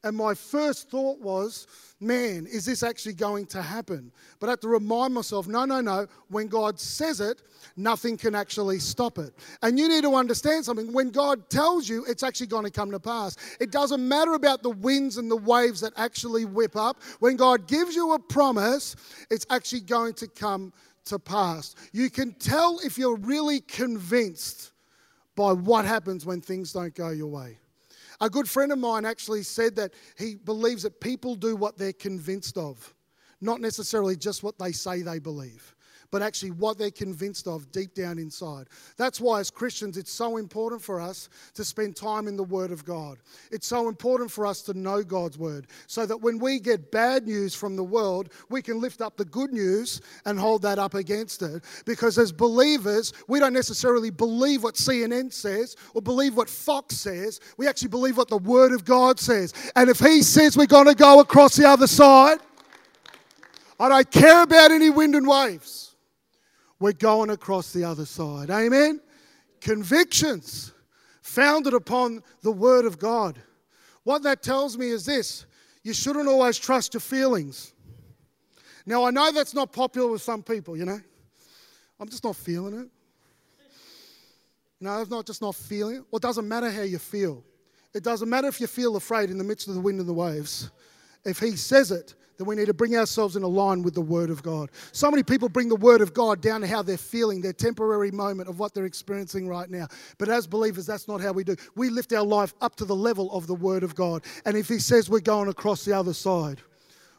And 0.05 0.15
my 0.15 0.35
first 0.35 0.91
thought 0.91 1.19
was, 1.19 1.65
man, 1.99 2.45
is 2.45 2.63
this 2.63 2.83
actually 2.83 3.15
going 3.15 3.47
to 3.47 3.61
happen? 3.61 4.11
But 4.39 4.47
I 4.47 4.49
had 4.51 4.61
to 4.61 4.67
remind 4.67 5.15
myself, 5.15 5.47
no, 5.47 5.65
no, 5.65 5.81
no. 5.81 6.05
When 6.27 6.47
God 6.47 6.79
says 6.79 7.19
it, 7.19 7.41
nothing 7.75 8.15
can 8.15 8.35
actually 8.35 8.77
stop 8.77 9.17
it. 9.17 9.33
And 9.63 9.79
you 9.79 9.89
need 9.89 10.03
to 10.03 10.13
understand 10.13 10.63
something. 10.63 10.93
When 10.93 11.09
God 11.09 11.49
tells 11.49 11.89
you, 11.89 12.05
it's 12.07 12.21
actually 12.21 12.47
going 12.47 12.65
to 12.65 12.71
come 12.71 12.91
to 12.91 12.99
pass. 12.99 13.35
It 13.59 13.71
doesn't 13.71 14.07
matter 14.07 14.35
about 14.35 14.61
the 14.61 14.69
winds 14.69 15.17
and 15.17 15.29
the 15.29 15.37
waves 15.37 15.81
that 15.81 15.93
actually 15.97 16.45
whip 16.45 16.75
up. 16.75 17.01
When 17.19 17.35
God 17.35 17.67
gives 17.67 17.95
you 17.95 18.13
a 18.13 18.19
promise, 18.19 18.95
it's 19.31 19.47
actually 19.49 19.81
going 19.81 20.13
to 20.15 20.27
come 20.27 20.71
to 21.05 21.17
pass. 21.17 21.73
You 21.93 22.11
can 22.11 22.33
tell 22.33 22.79
if 22.83 22.99
you're 22.99 23.17
really 23.17 23.61
convinced 23.61 24.71
by 25.35 25.51
what 25.51 25.85
happens 25.85 26.25
when 26.25 26.41
things 26.41 26.71
don't 26.71 26.95
go 26.95 27.09
your 27.09 27.27
way. 27.27 27.57
A 28.21 28.29
good 28.29 28.49
friend 28.49 28.71
of 28.71 28.79
mine 28.79 29.05
actually 29.05 29.43
said 29.43 29.75
that 29.75 29.93
he 30.17 30.35
believes 30.35 30.83
that 30.83 31.01
people 31.01 31.35
do 31.35 31.55
what 31.55 31.77
they're 31.77 31.93
convinced 31.93 32.57
of, 32.57 32.93
not 33.41 33.59
necessarily 33.59 34.15
just 34.15 34.41
what 34.41 34.57
they 34.57 34.71
say 34.71 35.01
they 35.01 35.19
believe 35.19 35.74
but 36.11 36.21
actually 36.21 36.51
what 36.51 36.77
they're 36.77 36.91
convinced 36.91 37.47
of 37.47 37.71
deep 37.71 37.93
down 37.93 38.19
inside. 38.19 38.67
That's 38.97 39.19
why, 39.19 39.39
as 39.39 39.51
Christians, 39.51 39.97
it's 39.97 40.11
so 40.11 40.37
important 40.37 40.81
for 40.81 40.99
us 40.99 41.29
to 41.53 41.63
spend 41.63 41.95
time 41.95 42.27
in 42.27 42.35
the 42.35 42.43
Word 42.43 42.71
of 42.71 42.85
God. 42.85 43.17
It's 43.51 43.67
so 43.67 43.87
important 43.87 44.31
for 44.31 44.45
us 44.45 44.61
to 44.63 44.73
know 44.73 45.03
God's 45.03 45.37
Word 45.37 45.67
so 45.87 46.05
that 46.05 46.17
when 46.17 46.39
we 46.39 46.59
get 46.59 46.91
bad 46.91 47.27
news 47.27 47.55
from 47.55 47.75
the 47.75 47.83
world, 47.83 48.29
we 48.49 48.61
can 48.61 48.79
lift 48.79 49.01
up 49.01 49.17
the 49.17 49.25
good 49.25 49.51
news 49.51 50.01
and 50.25 50.39
hold 50.39 50.61
that 50.63 50.79
up 50.79 50.93
against 50.93 51.41
it. 51.41 51.63
Because 51.85 52.17
as 52.17 52.31
believers, 52.31 53.13
we 53.27 53.39
don't 53.39 53.53
necessarily 53.53 54.09
believe 54.09 54.63
what 54.63 54.75
CNN 54.75 55.31
says 55.31 55.75
or 55.93 56.01
believe 56.01 56.35
what 56.35 56.49
Fox 56.49 56.95
says. 56.95 57.39
We 57.57 57.67
actually 57.67 57.89
believe 57.89 58.17
what 58.17 58.29
the 58.29 58.37
Word 58.37 58.71
of 58.71 58.85
God 58.85 59.19
says. 59.19 59.53
And 59.75 59.89
if 59.89 59.99
He 59.99 60.21
says 60.21 60.57
we're 60.57 60.65
going 60.65 60.87
to 60.87 60.95
go 60.95 61.19
across 61.19 61.55
the 61.55 61.67
other 61.67 61.87
side, 61.87 62.39
I 63.79 63.89
don't 63.89 64.11
care 64.11 64.43
about 64.43 64.71
any 64.71 64.89
wind 64.89 65.15
and 65.15 65.27
waves. 65.27 65.94
We're 66.79 66.93
going 66.93 67.29
across 67.29 67.71
the 67.71 67.83
other 67.83 68.05
side. 68.05 68.49
Amen? 68.49 69.01
Convictions 69.61 70.73
founded 71.21 71.73
upon 71.73 72.21
the 72.41 72.51
Word 72.51 72.85
of 72.85 72.99
God. 72.99 73.39
What 74.03 74.23
that 74.23 74.43
tells 74.43 74.77
me 74.77 74.89
is 74.89 75.05
this 75.05 75.45
you 75.83 75.93
shouldn't 75.93 76.27
always 76.27 76.57
trust 76.57 76.93
your 76.93 77.01
feelings. 77.01 77.73
Now, 78.85 79.05
I 79.05 79.11
know 79.11 79.31
that's 79.31 79.53
not 79.53 79.71
popular 79.71 80.11
with 80.11 80.21
some 80.21 80.43
people, 80.43 80.77
you 80.77 80.85
know. 80.85 80.99
I'm 81.99 82.09
just 82.09 82.23
not 82.23 82.35
feeling 82.35 82.73
it. 82.73 82.89
You 84.79 84.87
know, 84.87 84.91
I'm 84.91 85.09
not 85.09 85.25
just 85.25 85.41
not 85.41 85.55
feeling 85.55 85.97
it. 85.97 86.03
Well, 86.11 86.17
it 86.17 86.21
doesn't 86.21 86.47
matter 86.47 86.69
how 86.69 86.81
you 86.81 86.99
feel. 86.99 87.43
It 87.93 88.03
doesn't 88.03 88.29
matter 88.29 88.47
if 88.47 88.59
you 88.59 88.67
feel 88.67 88.95
afraid 88.95 89.29
in 89.29 89.37
the 89.37 89.43
midst 89.43 89.67
of 89.67 89.73
the 89.73 89.79
wind 89.79 89.99
and 89.99 90.09
the 90.09 90.13
waves. 90.13 90.69
If 91.23 91.39
He 91.39 91.51
says 91.51 91.91
it, 91.91 92.13
then 92.37 92.47
we 92.47 92.55
need 92.55 92.67
to 92.67 92.73
bring 92.73 92.95
ourselves 92.95 93.35
in 93.35 93.43
line 93.43 93.83
with 93.83 93.93
the 93.93 94.01
Word 94.01 94.29
of 94.29 94.43
God. 94.43 94.69
So 94.91 95.09
many 95.09 95.23
people 95.23 95.49
bring 95.49 95.69
the 95.69 95.75
Word 95.75 96.01
of 96.01 96.13
God 96.13 96.41
down 96.41 96.61
to 96.61 96.67
how 96.67 96.81
they're 96.81 96.97
feeling, 96.97 97.41
their 97.41 97.53
temporary 97.53 98.11
moment 98.11 98.49
of 98.49 98.59
what 98.59 98.73
they're 98.73 98.85
experiencing 98.85 99.47
right 99.47 99.69
now. 99.69 99.87
But 100.17 100.29
as 100.29 100.47
believers, 100.47 100.85
that's 100.85 101.07
not 101.07 101.21
how 101.21 101.31
we 101.31 101.43
do. 101.43 101.55
We 101.75 101.89
lift 101.89 102.13
our 102.13 102.25
life 102.25 102.53
up 102.61 102.75
to 102.77 102.85
the 102.85 102.95
level 102.95 103.31
of 103.31 103.47
the 103.47 103.55
Word 103.55 103.83
of 103.83 103.95
God. 103.95 104.23
And 104.45 104.57
if 104.57 104.67
He 104.67 104.79
says 104.79 105.09
we're 105.09 105.19
going 105.19 105.49
across 105.49 105.85
the 105.85 105.97
other 105.97 106.13
side, 106.13 106.61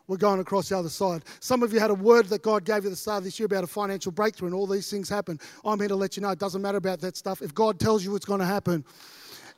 we're 0.09 0.17
going 0.17 0.41
across 0.41 0.69
the 0.69 0.79
other 0.79 0.89
side. 0.89 1.25
Some 1.41 1.63
of 1.63 1.73
you 1.73 1.81
had 1.81 1.91
a 1.91 1.95
word 1.95 2.27
that 2.27 2.43
God 2.43 2.65
gave 2.65 2.85
you 2.85 2.91
at 2.91 2.93
the 2.93 2.97
start 2.97 3.19
of 3.19 3.25
this 3.25 3.41
year 3.41 3.47
about 3.47 3.65
a 3.65 3.67
financial 3.67 4.13
breakthrough, 4.13 4.49
and 4.49 4.55
all 4.55 4.67
these 4.67 4.89
things 4.91 5.09
happen. 5.09 5.41
I'm 5.65 5.79
here 5.81 5.89
to 5.89 5.97
let 5.97 6.17
you 6.17 6.23
know 6.23 6.31
it 6.31 6.39
doesn't 6.39 6.63
matter 6.63 6.79
about 6.79 7.01
that 7.01 7.17
stuff. 7.17 7.43
If 7.43 7.55
God 7.55 7.81
tells 7.81 8.05
you 8.05 8.15
it's 8.15 8.25
going 8.25 8.41
to 8.41 8.47
happen, 8.47 8.85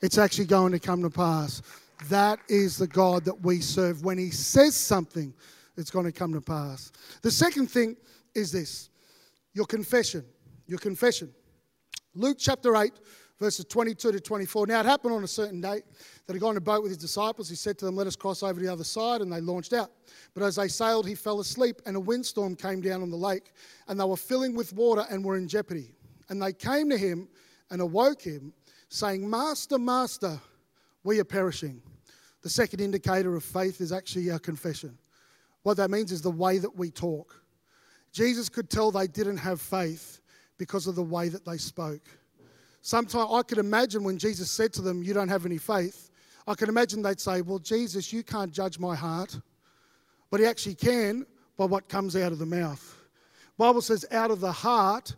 it's 0.00 0.16
actually 0.16 0.46
going 0.46 0.72
to 0.72 0.78
come 0.78 1.02
to 1.02 1.10
pass. 1.10 1.60
That 2.06 2.38
is 2.48 2.76
the 2.76 2.86
God 2.86 3.24
that 3.24 3.42
we 3.42 3.60
serve. 3.60 4.04
When 4.04 4.18
He 4.18 4.30
says 4.30 4.76
something, 4.76 5.34
it's 5.76 5.90
going 5.90 6.06
to 6.06 6.12
come 6.12 6.32
to 6.32 6.40
pass. 6.40 6.92
The 7.22 7.30
second 7.30 7.68
thing 7.68 7.96
is 8.34 8.52
this 8.52 8.90
your 9.52 9.66
confession. 9.66 10.24
Your 10.66 10.78
confession. 10.78 11.32
Luke 12.14 12.36
chapter 12.38 12.76
8, 12.76 12.92
verses 13.40 13.64
22 13.64 14.12
to 14.12 14.20
24. 14.20 14.66
Now, 14.66 14.80
it 14.80 14.86
happened 14.86 15.14
on 15.14 15.24
a 15.24 15.28
certain 15.28 15.60
day 15.60 15.82
that 16.26 16.34
he 16.34 16.38
got 16.38 16.48
on 16.48 16.56
a 16.56 16.60
boat 16.60 16.82
with 16.82 16.90
his 16.90 16.98
disciples. 16.98 17.48
He 17.48 17.56
said 17.56 17.78
to 17.78 17.86
them, 17.86 17.96
Let 17.96 18.06
us 18.06 18.16
cross 18.16 18.42
over 18.42 18.54
to 18.54 18.66
the 18.66 18.72
other 18.72 18.84
side, 18.84 19.20
and 19.20 19.32
they 19.32 19.40
launched 19.40 19.72
out. 19.72 19.90
But 20.34 20.42
as 20.42 20.56
they 20.56 20.68
sailed, 20.68 21.06
he 21.06 21.14
fell 21.14 21.40
asleep, 21.40 21.80
and 21.86 21.96
a 21.96 22.00
windstorm 22.00 22.56
came 22.56 22.80
down 22.80 23.02
on 23.02 23.10
the 23.10 23.16
lake, 23.16 23.52
and 23.86 23.98
they 23.98 24.04
were 24.04 24.16
filling 24.16 24.54
with 24.54 24.72
water 24.72 25.06
and 25.10 25.24
were 25.24 25.36
in 25.36 25.48
jeopardy. 25.48 25.94
And 26.28 26.42
they 26.42 26.52
came 26.52 26.90
to 26.90 26.98
him 26.98 27.28
and 27.70 27.80
awoke 27.80 28.22
him, 28.22 28.52
saying, 28.88 29.28
Master, 29.28 29.78
Master, 29.78 30.40
we 31.04 31.18
are 31.18 31.24
perishing. 31.24 31.82
The 32.42 32.50
second 32.50 32.80
indicator 32.80 33.34
of 33.36 33.44
faith 33.44 33.80
is 33.80 33.92
actually 33.92 34.30
our 34.30 34.38
confession. 34.38 34.96
What 35.62 35.76
that 35.78 35.90
means 35.90 36.12
is 36.12 36.22
the 36.22 36.30
way 36.30 36.58
that 36.58 36.76
we 36.76 36.90
talk. 36.90 37.42
Jesus 38.12 38.48
could 38.48 38.70
tell 38.70 38.90
they 38.90 39.06
didn't 39.06 39.36
have 39.38 39.60
faith 39.60 40.20
because 40.56 40.86
of 40.86 40.94
the 40.94 41.02
way 41.02 41.28
that 41.28 41.44
they 41.44 41.58
spoke. 41.58 42.02
Sometimes 42.80 43.28
I 43.30 43.42
could 43.42 43.58
imagine 43.58 44.04
when 44.04 44.18
Jesus 44.18 44.50
said 44.50 44.72
to 44.74 44.82
them, 44.82 45.02
You 45.02 45.14
don't 45.14 45.28
have 45.28 45.46
any 45.46 45.58
faith, 45.58 46.10
I 46.46 46.54
can 46.54 46.68
imagine 46.68 47.02
they'd 47.02 47.20
say, 47.20 47.42
Well, 47.42 47.58
Jesus, 47.58 48.12
you 48.12 48.22
can't 48.22 48.52
judge 48.52 48.78
my 48.78 48.94
heart. 48.96 49.38
But 50.30 50.40
he 50.40 50.46
actually 50.46 50.74
can 50.74 51.26
by 51.56 51.64
what 51.64 51.88
comes 51.88 52.16
out 52.16 52.32
of 52.32 52.38
the 52.38 52.46
mouth. 52.46 52.96
Bible 53.58 53.82
says, 53.82 54.06
out 54.12 54.30
of 54.30 54.40
the 54.40 54.52
heart, 54.52 55.16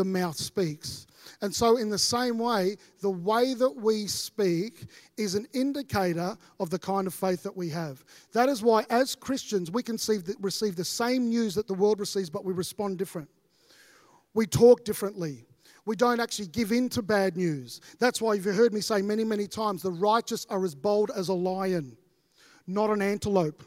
the 0.00 0.04
mouth 0.04 0.36
speaks. 0.36 1.06
And 1.42 1.54
so, 1.54 1.76
in 1.76 1.90
the 1.90 1.98
same 1.98 2.38
way, 2.38 2.76
the 3.02 3.10
way 3.10 3.52
that 3.52 3.70
we 3.70 4.06
speak 4.06 4.86
is 5.18 5.34
an 5.34 5.46
indicator 5.52 6.38
of 6.58 6.70
the 6.70 6.78
kind 6.78 7.06
of 7.06 7.12
faith 7.12 7.42
that 7.42 7.54
we 7.54 7.68
have. 7.68 8.02
That 8.32 8.48
is 8.48 8.62
why, 8.62 8.86
as 8.88 9.14
Christians, 9.14 9.70
we 9.70 9.82
can 9.82 9.98
receive 10.40 10.76
the 10.76 10.84
same 10.84 11.28
news 11.28 11.54
that 11.54 11.66
the 11.66 11.74
world 11.74 12.00
receives, 12.00 12.30
but 12.30 12.46
we 12.46 12.54
respond 12.54 12.96
different. 12.96 13.28
We 14.32 14.46
talk 14.46 14.86
differently. 14.86 15.44
We 15.84 15.96
don't 15.96 16.18
actually 16.18 16.48
give 16.48 16.72
in 16.72 16.88
to 16.90 17.02
bad 17.02 17.36
news. 17.36 17.82
That's 17.98 18.22
why 18.22 18.34
you've 18.34 18.44
heard 18.46 18.72
me 18.72 18.80
say 18.80 19.02
many, 19.02 19.24
many 19.24 19.46
times 19.46 19.82
the 19.82 19.90
righteous 19.90 20.46
are 20.48 20.64
as 20.64 20.74
bold 20.74 21.10
as 21.14 21.28
a 21.28 21.34
lion, 21.34 21.94
not 22.66 22.88
an 22.88 23.02
antelope. 23.02 23.62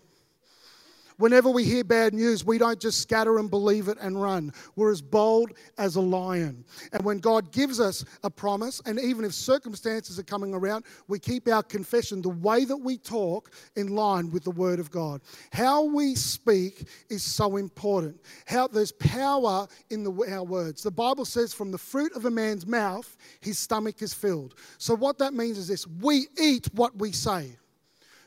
Whenever 1.24 1.50
we 1.50 1.64
hear 1.64 1.86
bad 1.86 2.14
news, 2.14 2.44
we 2.44 2.58
don't 2.58 2.82
just 2.82 3.00
scatter 3.00 3.38
and 3.38 3.50
believe 3.50 3.88
it 3.88 3.98
and 4.02 4.22
run. 4.22 4.52
We're 4.76 4.92
as 4.92 5.02
bold 5.02 5.52
as 5.78 5.96
a 5.96 6.02
lion. 6.02 6.66
And 6.92 7.02
when 7.06 7.20
God 7.20 7.54
gives 7.54 7.80
us 7.80 8.04
a 8.24 8.30
promise, 8.30 8.82
and 8.86 9.00
even 9.00 9.24
if 9.24 9.34
circumstances 9.34 10.20
are 10.20 10.24
coming 10.24 10.54
around, 10.54 10.84
we 11.08 11.20
keep 11.20 11.48
our 11.48 11.64
confession, 11.64 12.22
the 12.22 12.28
way 12.28 12.66
that 12.66 12.76
we 12.76 12.98
talk, 12.98 13.54
in 13.78 13.96
line 13.96 14.32
with 14.32 14.44
the 14.44 14.52
Word 14.52 14.82
of 14.82 14.92
God. 14.92 15.22
How 15.54 15.84
we 15.84 16.14
speak 16.16 16.90
is 17.10 17.24
so 17.24 17.56
important. 17.56 18.20
How 18.46 18.68
there's 18.68 18.92
power 18.92 19.66
in 19.92 20.04
the, 20.04 20.12
our 20.30 20.44
words. 20.44 20.84
The 20.84 20.92
Bible 20.92 21.24
says, 21.24 21.54
from 21.54 21.72
the 21.72 21.78
fruit 21.78 22.12
of 22.18 22.26
a 22.26 22.32
man's 22.32 22.68
mouth, 22.68 23.16
his 23.40 23.58
stomach 23.58 24.02
is 24.02 24.14
filled. 24.14 24.56
So 24.78 24.94
what 24.94 25.20
that 25.20 25.34
means 25.34 25.58
is 25.58 25.70
this 25.70 25.88
we 25.88 26.28
eat 26.38 26.68
what 26.74 26.98
we 26.98 27.14
say. 27.14 27.56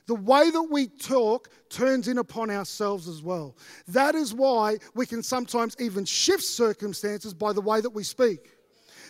The 0.07 0.15
way 0.15 0.51
that 0.51 0.63
we 0.63 0.87
talk 0.87 1.51
turns 1.69 2.07
in 2.07 2.19
upon 2.19 2.51
ourselves 2.51 3.09
as 3.09 3.23
well. 3.23 3.57
That 3.89 4.15
is 4.15 4.33
why 4.33 4.79
we 4.95 5.05
can 5.05 5.23
sometimes 5.23 5.77
even 5.81 6.05
shift 6.05 6.45
circumstances 6.45 7.35
by 7.35 7.53
the 7.53 7.61
way 7.61 7.81
that 7.81 7.91
we 7.91 8.05
speak. 8.05 8.53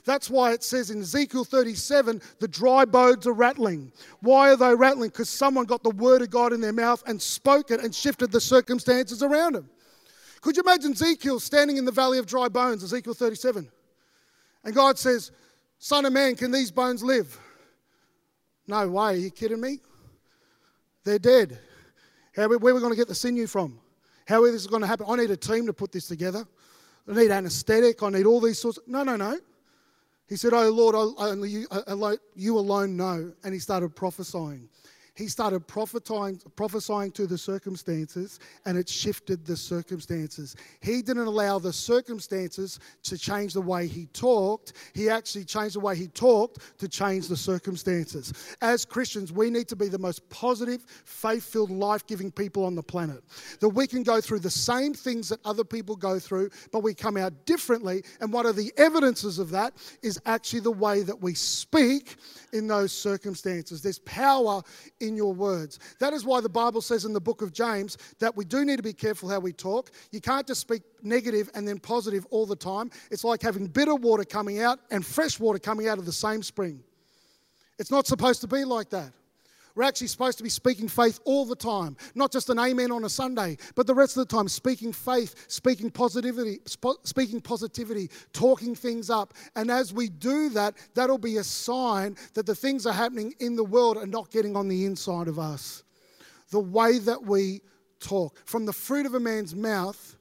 That's 0.07 0.31
why 0.31 0.53
it 0.53 0.63
says 0.63 0.91
in 0.91 1.01
Ezekiel 1.01 1.45
37 1.45 2.23
the 2.39 2.49
dry 2.49 2.85
bones 2.85 3.27
are 3.27 3.33
rattling. 3.33 3.93
Why 4.21 4.53
are 4.53 4.57
they 4.57 4.75
rattling? 4.75 5.11
Because 5.11 5.29
someone 5.29 5.67
got 5.67 5.83
the 5.83 5.91
word 5.91 6.23
of 6.23 6.31
God 6.31 6.53
in 6.53 6.61
their 6.61 6.73
mouth 6.73 7.03
and 7.07 7.21
spoke 7.21 7.71
it 7.71 7.81
and 7.81 7.95
shifted 7.95 8.31
the 8.31 8.41
circumstances 8.41 9.23
around 9.23 9.57
them. 9.57 9.69
Could 10.41 10.57
you 10.57 10.63
imagine 10.63 10.93
Ezekiel 10.93 11.41
standing 11.41 11.77
in 11.77 11.85
the 11.85 11.93
valley 11.93 12.19
of 12.19 12.27
dry 12.27 12.49
bones, 12.49 12.85
Ezekiel 12.85 13.15
37? 13.15 13.69
And 14.65 14.75
God 14.75 14.97
says, 14.97 15.33
Son 15.79 16.07
of 16.07 16.13
man, 16.13 16.37
can 16.37 16.53
these 16.53 16.71
bones 16.71 17.03
live? 17.03 17.39
No 18.69 18.89
way, 18.89 19.15
are 19.15 19.17
you 19.17 19.31
kidding 19.31 19.61
me? 19.61 19.81
They're 21.07 21.21
dead. 21.21 21.57
How, 22.35 22.49
where 22.49 22.73
are 22.73 22.75
we 22.75 22.81
going 22.81 22.93
to 22.93 22.97
get 22.97 23.07
the 23.07 23.15
sinew 23.15 23.47
from? 23.47 23.79
How 24.27 24.45
is 24.45 24.53
this 24.53 24.67
going 24.67 24.83
to 24.83 24.89
happen? 24.89 25.07
I 25.09 25.15
need 25.15 25.31
a 25.31 25.37
team 25.37 25.65
to 25.67 25.73
put 25.73 25.93
this 25.93 26.09
together. 26.09 26.45
I 27.09 27.15
need 27.15 27.31
anesthetic. 27.31 28.03
I 28.03 28.11
need 28.11 28.27
all 28.27 28.41
these 28.41 28.59
sorts. 28.59 28.81
No, 28.89 29.05
no, 29.05 29.15
no. 29.15 29.39
He 30.29 30.35
said, 30.35 30.53
Oh 30.53 30.69
Lord, 30.69 30.97
only 30.97 31.65
uh, 31.71 31.83
you, 31.97 32.19
you 32.35 32.59
alone 32.59 32.97
know. 32.97 33.33
And 33.45 33.55
he 33.55 33.61
started 33.61 33.95
prophesying 33.95 34.69
he 35.17 35.29
started 35.29 35.67
prophesying, 35.67 36.41
prophesying 36.57 37.11
to 37.13 37.27
the 37.27 37.39
circumstances 37.39 38.39
and 38.67 38.77
it 38.77 38.89
shifted 38.89 39.47
the 39.47 39.57
circumstances. 39.57 40.57
He 40.81 41.01
didn't 41.01 41.27
allow 41.27 41.59
the 41.59 41.73
circumstances 41.73 42.79
to 43.05 43.17
change 43.17 43.55
the 43.55 43.63
way 43.63 43.87
he 43.87 44.07
talked. 44.07 44.75
He 44.95 45.09
actually 45.09 45.45
changed 45.45 45.77
the 45.77 45.81
way 45.81 45.97
he 45.97 46.09
talked 46.09 46.79
to 46.79 46.89
change 46.89 47.29
the 47.29 47.37
circumstances. 47.37 48.57
As 48.61 48.85
Christians, 48.85 49.33
we 49.33 49.49
need 49.49 49.69
to 49.69 49.77
be 49.77 49.89
the 49.89 49.99
most 49.99 50.29
positive, 50.29 50.85
faith 51.05 51.45
filled, 51.45 51.71
life 51.71 52.07
giving 52.07 52.31
people 52.31 52.65
on 52.65 52.75
the 52.75 52.83
planet. 52.83 53.25
That 53.61 53.71
we 53.71 53.87
can 53.87 54.03
go 54.03 54.21
through 54.21 54.41
the 54.41 54.51
same 54.51 54.93
things 54.93 55.31
that 55.31 55.41
other 55.47 55.65
people 55.65 55.97
go 55.97 56.19
through, 56.19 56.51
but 56.73 56.83
we 56.83 56.93
come 56.93 57.17
out 57.17 57.47
differently. 57.47 58.03
And 58.21 58.33
one 58.33 58.45
of 58.45 58.57
the 58.57 58.73
evidences 58.77 59.39
of 59.39 59.51
that 59.51 59.73
is 60.03 60.21
actually 60.27 60.61
the 60.61 60.73
way 60.73 61.03
that 61.03 61.23
we 61.23 61.33
speak 61.35 62.17
in 62.53 62.67
those 62.67 62.93
circumstances. 62.93 63.81
There's 63.81 63.99
power 64.01 64.63
in 65.07 65.17
your 65.17 65.33
words. 65.33 65.79
That 65.99 66.13
is 66.13 66.25
why 66.25 66.41
the 66.41 66.49
Bible 66.49 66.81
says 66.81 67.05
in 67.05 67.13
the 67.13 67.21
book 67.21 67.43
of 67.43 67.53
James 67.53 67.99
that 68.19 68.37
we 68.37 68.45
do 68.45 68.65
need 68.65 68.77
to 68.77 68.83
be 68.83 68.93
careful 68.93 69.29
how 69.29 69.41
we 69.41 69.53
talk. 69.53 69.91
You 70.13 70.21
can't 70.21 70.47
just 70.47 70.61
speak 70.61 70.83
negative 71.03 71.51
and 71.55 71.67
then 71.67 71.79
positive 71.79 72.27
all 72.31 72.47
the 72.47 72.57
time. 72.57 72.91
It's 73.11 73.25
like 73.25 73.43
having 73.43 73.67
bitter 73.67 73.95
water 73.95 74.25
coming 74.25 74.61
out 74.61 74.81
and 74.91 75.05
fresh 75.05 75.39
water 75.39 75.59
coming 75.59 75.89
out 75.89 75.99
of 75.99 76.07
the 76.07 76.13
same 76.13 76.43
spring. 76.43 76.83
It's 77.79 77.91
not 77.91 78.07
supposed 78.07 78.41
to 78.41 78.47
be 78.47 78.65
like 78.65 78.91
that. 78.91 79.13
We're 79.77 79.85
actually 79.85 80.07
supposed 80.09 80.39
to 80.39 80.43
be 80.43 80.49
speaking 80.49 80.89
faith 80.89 81.21
all 81.25 81.45
the 81.45 81.55
time, 81.55 81.97
not 82.15 82.33
just 82.33 82.49
an 82.49 82.59
amen 82.59 82.91
on 82.91 83.05
a 83.05 83.11
Sunday, 83.11 83.59
but 83.75 83.87
the 83.87 83.95
rest 83.95 84.17
of 84.17 84.27
the 84.27 84.35
time 84.35 84.49
speaking 84.49 84.91
faith, 84.93 85.45
speaking 85.49 85.91
positivity, 85.91 86.61
speaking 87.05 87.43
positivity, 87.43 88.11
talking 88.33 88.75
things 88.75 89.11
up. 89.11 89.35
And 89.55 89.71
as 89.71 89.93
we 89.93 90.09
do 90.09 90.49
that, 90.51 90.75
that'll 90.95 91.19
be 91.19 91.37
a 91.37 91.45
sign 91.45 92.17
that 92.33 92.47
the 92.47 92.55
things 92.55 92.87
are 92.87 92.93
happening 92.95 93.35
in 93.39 93.55
the 93.55 93.65
world 93.65 93.99
are 93.99 94.07
not 94.07 94.31
getting 94.31 94.57
on 94.57 94.67
the 94.67 94.87
inside 94.87 95.29
of 95.29 95.39
us. 95.39 95.85
The 96.51 96.61
way 96.61 96.99
that 97.01 97.23
we 97.23 97.61
talk, 98.01 98.35
from 98.47 98.65
the 98.65 98.73
fruit 98.73 99.05
of 99.05 99.15
a 99.15 99.21
man's 99.21 99.55
mouth, 99.55 100.16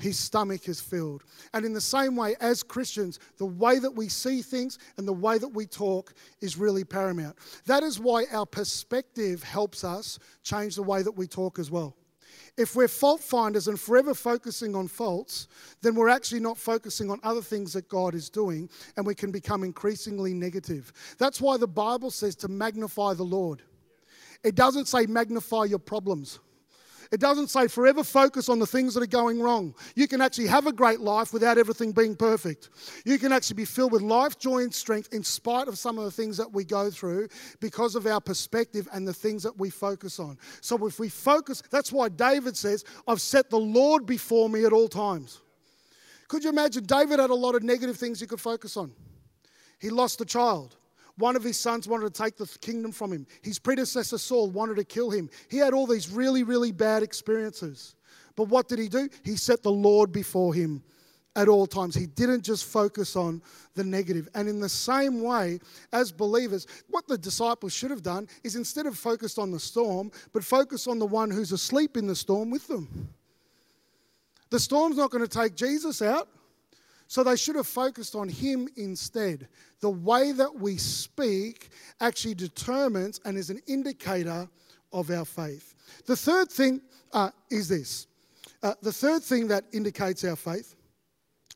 his 0.00 0.18
stomach 0.18 0.68
is 0.68 0.80
filled. 0.80 1.22
And 1.52 1.64
in 1.64 1.72
the 1.72 1.80
same 1.80 2.16
way, 2.16 2.36
as 2.40 2.62
Christians, 2.62 3.18
the 3.38 3.46
way 3.46 3.78
that 3.78 3.94
we 3.94 4.08
see 4.08 4.42
things 4.42 4.78
and 4.96 5.06
the 5.06 5.12
way 5.12 5.38
that 5.38 5.48
we 5.48 5.66
talk 5.66 6.14
is 6.40 6.56
really 6.56 6.84
paramount. 6.84 7.36
That 7.66 7.82
is 7.82 7.98
why 7.98 8.24
our 8.32 8.46
perspective 8.46 9.42
helps 9.42 9.84
us 9.84 10.18
change 10.42 10.76
the 10.76 10.82
way 10.82 11.02
that 11.02 11.12
we 11.12 11.26
talk 11.26 11.58
as 11.58 11.70
well. 11.70 11.96
If 12.56 12.76
we're 12.76 12.88
fault 12.88 13.20
finders 13.20 13.68
and 13.68 13.78
forever 13.78 14.14
focusing 14.14 14.74
on 14.74 14.88
faults, 14.88 15.48
then 15.82 15.94
we're 15.94 16.08
actually 16.08 16.40
not 16.40 16.58
focusing 16.58 17.10
on 17.10 17.20
other 17.22 17.42
things 17.42 17.72
that 17.72 17.88
God 17.88 18.14
is 18.14 18.28
doing, 18.28 18.68
and 18.96 19.06
we 19.06 19.14
can 19.14 19.30
become 19.30 19.62
increasingly 19.62 20.34
negative. 20.34 20.92
That's 21.18 21.40
why 21.40 21.56
the 21.56 21.68
Bible 21.68 22.10
says 22.10 22.36
to 22.36 22.48
magnify 22.48 23.14
the 23.14 23.24
Lord. 23.24 23.62
It 24.42 24.54
doesn't 24.54 24.88
say 24.88 25.06
magnify 25.06 25.64
your 25.64 25.78
problems. 25.78 26.40
It 27.10 27.18
doesn't 27.18 27.48
say 27.48 27.66
forever 27.66 28.04
focus 28.04 28.48
on 28.48 28.60
the 28.60 28.66
things 28.66 28.94
that 28.94 29.02
are 29.02 29.06
going 29.06 29.40
wrong. 29.40 29.74
You 29.96 30.06
can 30.06 30.20
actually 30.20 30.46
have 30.46 30.68
a 30.68 30.72
great 30.72 31.00
life 31.00 31.32
without 31.32 31.58
everything 31.58 31.90
being 31.90 32.14
perfect. 32.14 32.68
You 33.04 33.18
can 33.18 33.32
actually 33.32 33.56
be 33.56 33.64
filled 33.64 33.90
with 33.90 34.02
life, 34.02 34.38
joy, 34.38 34.58
and 34.62 34.72
strength 34.72 35.12
in 35.12 35.24
spite 35.24 35.66
of 35.66 35.76
some 35.76 35.98
of 35.98 36.04
the 36.04 36.10
things 36.12 36.36
that 36.36 36.52
we 36.52 36.64
go 36.64 36.88
through 36.88 37.28
because 37.58 37.96
of 37.96 38.06
our 38.06 38.20
perspective 38.20 38.88
and 38.92 39.06
the 39.06 39.12
things 39.12 39.42
that 39.42 39.58
we 39.58 39.70
focus 39.70 40.20
on. 40.20 40.38
So 40.60 40.86
if 40.86 41.00
we 41.00 41.08
focus, 41.08 41.64
that's 41.70 41.90
why 41.92 42.10
David 42.10 42.56
says, 42.56 42.84
I've 43.08 43.20
set 43.20 43.50
the 43.50 43.58
Lord 43.58 44.06
before 44.06 44.48
me 44.48 44.64
at 44.64 44.72
all 44.72 44.88
times. 44.88 45.40
Could 46.28 46.44
you 46.44 46.50
imagine? 46.50 46.84
David 46.84 47.18
had 47.18 47.30
a 47.30 47.34
lot 47.34 47.56
of 47.56 47.64
negative 47.64 47.96
things 47.96 48.20
he 48.20 48.26
could 48.28 48.40
focus 48.40 48.76
on. 48.76 48.92
He 49.80 49.90
lost 49.90 50.20
a 50.20 50.24
child. 50.24 50.76
One 51.20 51.36
of 51.36 51.44
his 51.44 51.58
sons 51.58 51.86
wanted 51.86 52.12
to 52.12 52.22
take 52.22 52.36
the 52.36 52.46
kingdom 52.60 52.92
from 52.92 53.12
him. 53.12 53.26
His 53.42 53.58
predecessor 53.58 54.16
Saul 54.16 54.50
wanted 54.50 54.76
to 54.76 54.84
kill 54.84 55.10
him. 55.10 55.28
He 55.50 55.58
had 55.58 55.74
all 55.74 55.86
these 55.86 56.10
really, 56.10 56.42
really 56.42 56.72
bad 56.72 57.02
experiences. 57.02 57.94
But 58.36 58.48
what 58.48 58.68
did 58.68 58.78
he 58.78 58.88
do? 58.88 59.08
He 59.22 59.36
set 59.36 59.62
the 59.62 59.70
Lord 59.70 60.12
before 60.12 60.54
him 60.54 60.82
at 61.36 61.46
all 61.46 61.66
times. 61.66 61.94
He 61.94 62.06
didn't 62.06 62.42
just 62.42 62.64
focus 62.64 63.16
on 63.16 63.42
the 63.74 63.84
negative. 63.84 64.28
And 64.34 64.48
in 64.48 64.60
the 64.60 64.68
same 64.68 65.22
way, 65.22 65.60
as 65.92 66.10
believers, 66.10 66.66
what 66.88 67.06
the 67.06 67.18
disciples 67.18 67.74
should 67.74 67.90
have 67.90 68.02
done 68.02 68.26
is 68.42 68.56
instead 68.56 68.86
of 68.86 68.96
focused 68.96 69.38
on 69.38 69.50
the 69.50 69.60
storm, 69.60 70.10
but 70.32 70.42
focus 70.42 70.86
on 70.86 70.98
the 70.98 71.06
one 71.06 71.30
who's 71.30 71.52
asleep 71.52 71.98
in 71.98 72.06
the 72.06 72.16
storm 72.16 72.50
with 72.50 72.66
them. 72.66 73.10
The 74.48 74.58
storm's 74.58 74.96
not 74.96 75.10
going 75.10 75.22
to 75.22 75.28
take 75.28 75.54
Jesus 75.54 76.00
out. 76.00 76.28
So 77.10 77.24
they 77.24 77.34
should 77.34 77.56
have 77.56 77.66
focused 77.66 78.14
on 78.14 78.28
him 78.28 78.68
instead. 78.76 79.48
The 79.80 79.90
way 79.90 80.30
that 80.30 80.54
we 80.54 80.76
speak 80.76 81.70
actually 82.00 82.34
determines 82.34 83.20
and 83.24 83.36
is 83.36 83.50
an 83.50 83.60
indicator 83.66 84.48
of 84.92 85.10
our 85.10 85.24
faith. 85.24 85.74
The 86.06 86.14
third 86.14 86.52
thing 86.52 86.80
uh, 87.12 87.30
is 87.50 87.68
this 87.68 88.06
uh, 88.62 88.74
the 88.80 88.92
third 88.92 89.24
thing 89.24 89.48
that 89.48 89.64
indicates 89.72 90.22
our 90.22 90.36
faith 90.36 90.76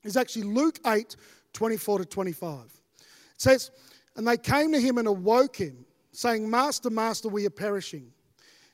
is 0.03 0.17
actually 0.17 0.43
Luke 0.43 0.81
8 0.85 1.15
24 1.53 1.99
to 1.99 2.05
25. 2.05 2.59
It 2.65 3.05
says, 3.37 3.71
And 4.17 4.27
they 4.27 4.37
came 4.37 4.73
to 4.73 4.81
him 4.81 4.99
and 4.99 5.07
awoke 5.07 5.55
him, 5.55 5.87
saying, 6.11 6.51
Master, 6.51 6.91
Master, 6.91 7.29
we 7.29 7.47
are 7.47 7.51
perishing. 7.51 8.11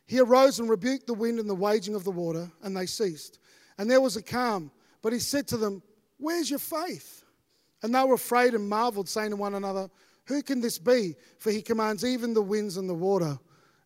He 0.07 0.19
arose 0.19 0.61
and 0.61 0.71
rebuked 0.71 1.07
the 1.07 1.13
wind 1.13 1.41
and 1.41 1.51
the 1.51 1.55
waging 1.55 1.95
of 1.95 2.05
the 2.05 2.11
water, 2.11 2.51
and 2.63 2.75
they 2.75 2.87
ceased. 2.87 3.39
And 3.77 3.91
there 3.91 4.01
was 4.01 4.17
a 4.17 4.23
calm. 4.23 4.71
But 5.03 5.13
he 5.13 5.19
said 5.19 5.47
to 5.49 5.59
them, 5.59 5.83
Where's 6.21 6.51
your 6.51 6.59
faith? 6.59 7.25
And 7.83 7.95
they 7.95 8.05
were 8.05 8.15
afraid 8.15 8.55
and 8.55 8.69
marveled, 8.69 9.09
saying 9.09 9.31
to 9.31 9.37
one 9.37 9.55
another, 9.55 9.89
Who 10.27 10.43
can 10.43 10.61
this 10.61 10.79
be? 10.79 11.15
For 11.39 11.51
he 11.51 11.63
commands 11.63 12.05
even 12.05 12.35
the 12.35 12.43
winds 12.43 12.77
and 12.77 12.89
the 12.89 12.95
water, 12.95 13.39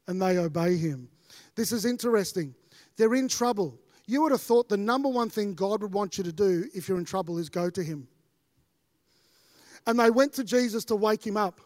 and 0.07 0.21
they 0.21 0.39
obey 0.39 0.77
him. 0.77 1.09
This 1.55 1.73
is 1.73 1.85
interesting. 1.85 2.55
They're 2.97 3.15
in 3.15 3.29
trouble. 3.29 3.79
You 4.07 4.23
would 4.23 4.33
have 4.33 4.43
thought 4.43 4.69
the 4.69 4.77
number 4.77 5.09
one 5.09 5.31
thing 5.31 5.55
God 5.55 5.83
would 5.83 5.93
want 5.93 6.19
you 6.19 6.25
to 6.25 6.33
do 6.33 6.69
if 6.75 6.89
you're 6.89 6.99
in 6.99 7.05
trouble 7.05 7.39
is 7.39 7.49
go 7.49 7.71
to 7.71 7.83
Him. 7.83 8.07
And 9.87 9.99
they 9.99 10.11
went 10.11 10.33
to 10.35 10.45
Jesus 10.45 10.85
to 10.87 10.97
wake 10.97 11.27
him 11.27 11.37
up. 11.37 11.61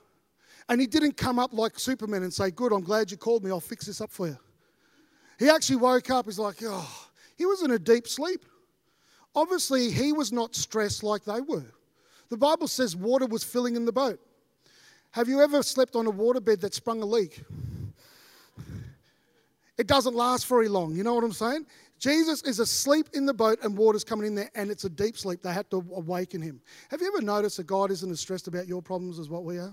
And 0.69 0.81
he 0.81 0.87
didn't 0.87 1.17
come 1.17 1.39
up 1.39 1.53
like 1.53 1.79
Superman 1.79 2.23
and 2.23 2.33
say, 2.33 2.51
Good, 2.51 2.73
I'm 2.73 2.83
glad 2.83 3.11
you 3.11 3.17
called 3.17 3.45
me, 3.45 3.51
I'll 3.51 3.61
fix 3.61 3.87
this 3.87 4.01
up 4.01 4.11
for 4.11 4.29
you. 4.29 4.39
He 5.39 5.49
actually 5.49 5.77
woke 5.77 6.11
up, 6.11 6.27
he's 6.27 6.39
like, 6.39 6.57
Oh, 6.63 7.09
he 7.37 7.47
was 7.47 7.63
in 7.63 7.71
a 7.71 7.79
deep 7.79 8.07
sleep. 8.07 8.45
Obviously, 9.39 9.93
he 9.93 10.13
was 10.13 10.33
not 10.33 10.57
stressed 10.57 11.05
like 11.05 11.25
they 11.25 11.41
were. 11.41 11.73
The 12.29 12.37
Bible 12.37 12.67
says 12.67 12.97
water 12.97 13.25
was 13.25 13.45
filling 13.45 13.77
in 13.77 13.85
the 13.85 13.93
boat. 13.93 14.19
Have 15.13 15.29
you 15.29 15.41
ever 15.41 15.63
slept 15.63 15.95
on 15.95 16.09
a 16.09 16.11
waterbed 16.11 16.59
that 16.61 16.75
sprung 16.75 17.01
a 17.03 17.07
leak? 17.07 17.45
It 19.79 19.87
doesn't 19.87 20.17
last 20.17 20.49
very 20.49 20.67
long. 20.67 20.97
You 20.97 21.05
know 21.05 21.15
what 21.15 21.23
I'm 21.23 21.31
saying? 21.31 21.67
Jesus 22.01 22.43
is 22.43 22.59
asleep 22.59 23.11
in 23.15 23.27
the 23.27 23.33
boat 23.33 23.61
and 23.63 23.79
water's 23.79 24.03
coming 24.03 24.27
in 24.27 24.35
there 24.35 24.51
and 24.57 24.73
it's 24.73 24.83
a 24.83 24.91
deep 24.91 25.17
sleep. 25.17 25.41
They 25.41 25.53
had 25.53 25.71
to 25.71 25.77
awaken 25.95 26.43
him. 26.43 26.61
Have 26.91 27.01
you 27.01 27.07
ever 27.07 27.25
noticed 27.25 27.59
that 27.59 27.69
God 27.69 27.93
isn't 27.93 28.11
as 28.11 28.19
stressed 28.19 28.49
about 28.49 28.67
your 28.67 28.83
problems 28.83 29.21
as 29.21 29.29
what 29.29 29.45
we 29.45 29.59
are? 29.59 29.73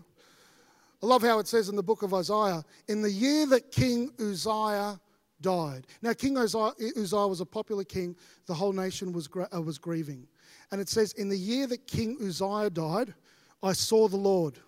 I 1.01 1.05
love 1.07 1.23
how 1.23 1.39
it 1.39 1.47
says 1.47 1.69
in 1.69 1.75
the 1.75 1.83
book 1.83 2.03
of 2.03 2.13
Isaiah, 2.13 2.63
in 2.87 3.01
the 3.01 3.11
year 3.11 3.47
that 3.47 3.71
King 3.71 4.11
Uzziah 4.19 4.99
died. 5.41 5.87
Now, 6.01 6.13
King 6.13 6.37
Uzziah, 6.37 6.71
Uzziah 6.97 7.27
was 7.27 7.41
a 7.41 7.45
popular 7.45 7.83
king. 7.83 8.15
The 8.45 8.53
whole 8.53 8.73
nation 8.73 9.11
was, 9.11 9.29
uh, 9.35 9.61
was 9.61 9.77
grieving. 9.77 10.27
And 10.71 10.81
it 10.81 10.89
says, 10.89 11.13
in 11.13 11.29
the 11.29 11.37
year 11.37 11.67
that 11.67 11.87
King 11.87 12.17
Uzziah 12.21 12.69
died, 12.69 13.13
I 13.61 13.73
saw 13.73 14.07
the 14.07 14.17
Lord 14.17 14.59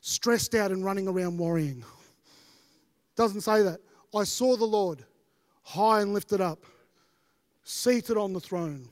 stressed 0.00 0.54
out 0.54 0.70
and 0.70 0.84
running 0.84 1.08
around 1.08 1.38
worrying. 1.38 1.84
Doesn't 3.16 3.42
say 3.42 3.62
that. 3.62 3.80
I 4.14 4.24
saw 4.24 4.56
the 4.56 4.64
Lord 4.64 5.04
high 5.62 6.00
and 6.00 6.12
lifted 6.12 6.40
up, 6.40 6.64
seated 7.64 8.16
on 8.16 8.32
the 8.32 8.40
throne. 8.40 8.88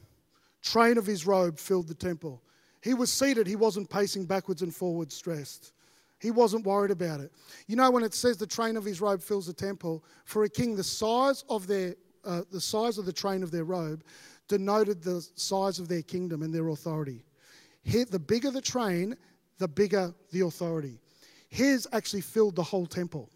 Train 0.62 0.99
of 0.99 1.07
his 1.07 1.26
robe 1.26 1.59
filled 1.59 1.88
the 1.88 1.95
temple. 1.95 2.42
He 2.83 2.95
was 2.95 3.12
seated, 3.12 3.47
he 3.47 3.57
wasn't 3.57 3.90
pacing 3.90 4.26
backwards 4.26 4.62
and 4.62 4.75
forwards 4.75 5.14
stressed. 5.14 5.73
He 6.21 6.31
wasn't 6.31 6.67
worried 6.67 6.91
about 6.91 7.21
it. 7.21 7.33
You 7.67 7.77
know, 7.77 7.91
when 7.91 8.03
it 8.03 8.15
says 8.15 8.37
the 8.37 8.47
train 8.47 8.77
of 8.77 8.85
his 8.85 9.01
robe 9.01 9.23
fills 9.23 9.47
the 9.47 9.53
temple, 9.53 10.05
for 10.25 10.45
a 10.45 10.49
king, 10.49 10.75
the 10.75 10.85
size 10.85 11.45
of 11.49 11.67
their 11.67 11.95
uh, 12.25 12.43
the 12.51 12.61
size 12.61 12.99
of 12.99 13.07
the 13.07 13.13
train 13.13 13.43
of 13.43 13.51
their 13.51 13.65
robe 13.65 14.03
denoted 14.49 15.03
the 15.03 15.27
size 15.35 15.79
of 15.79 15.89
their 15.89 16.03
kingdom 16.03 16.43
and 16.43 16.53
their 16.53 16.69
authority. 16.69 17.25
Here, 17.83 18.05
the 18.05 18.19
bigger 18.19 18.51
the 18.51 18.61
train, 18.61 19.17
the 19.59 19.69
bigger 19.69 20.13
the 20.33 20.41
authority. 20.41 20.99
His 21.49 21.89
actually 21.93 22.21
filled 22.21 22.57
the 22.57 22.63
whole 22.63 22.87
temple. 22.87 23.31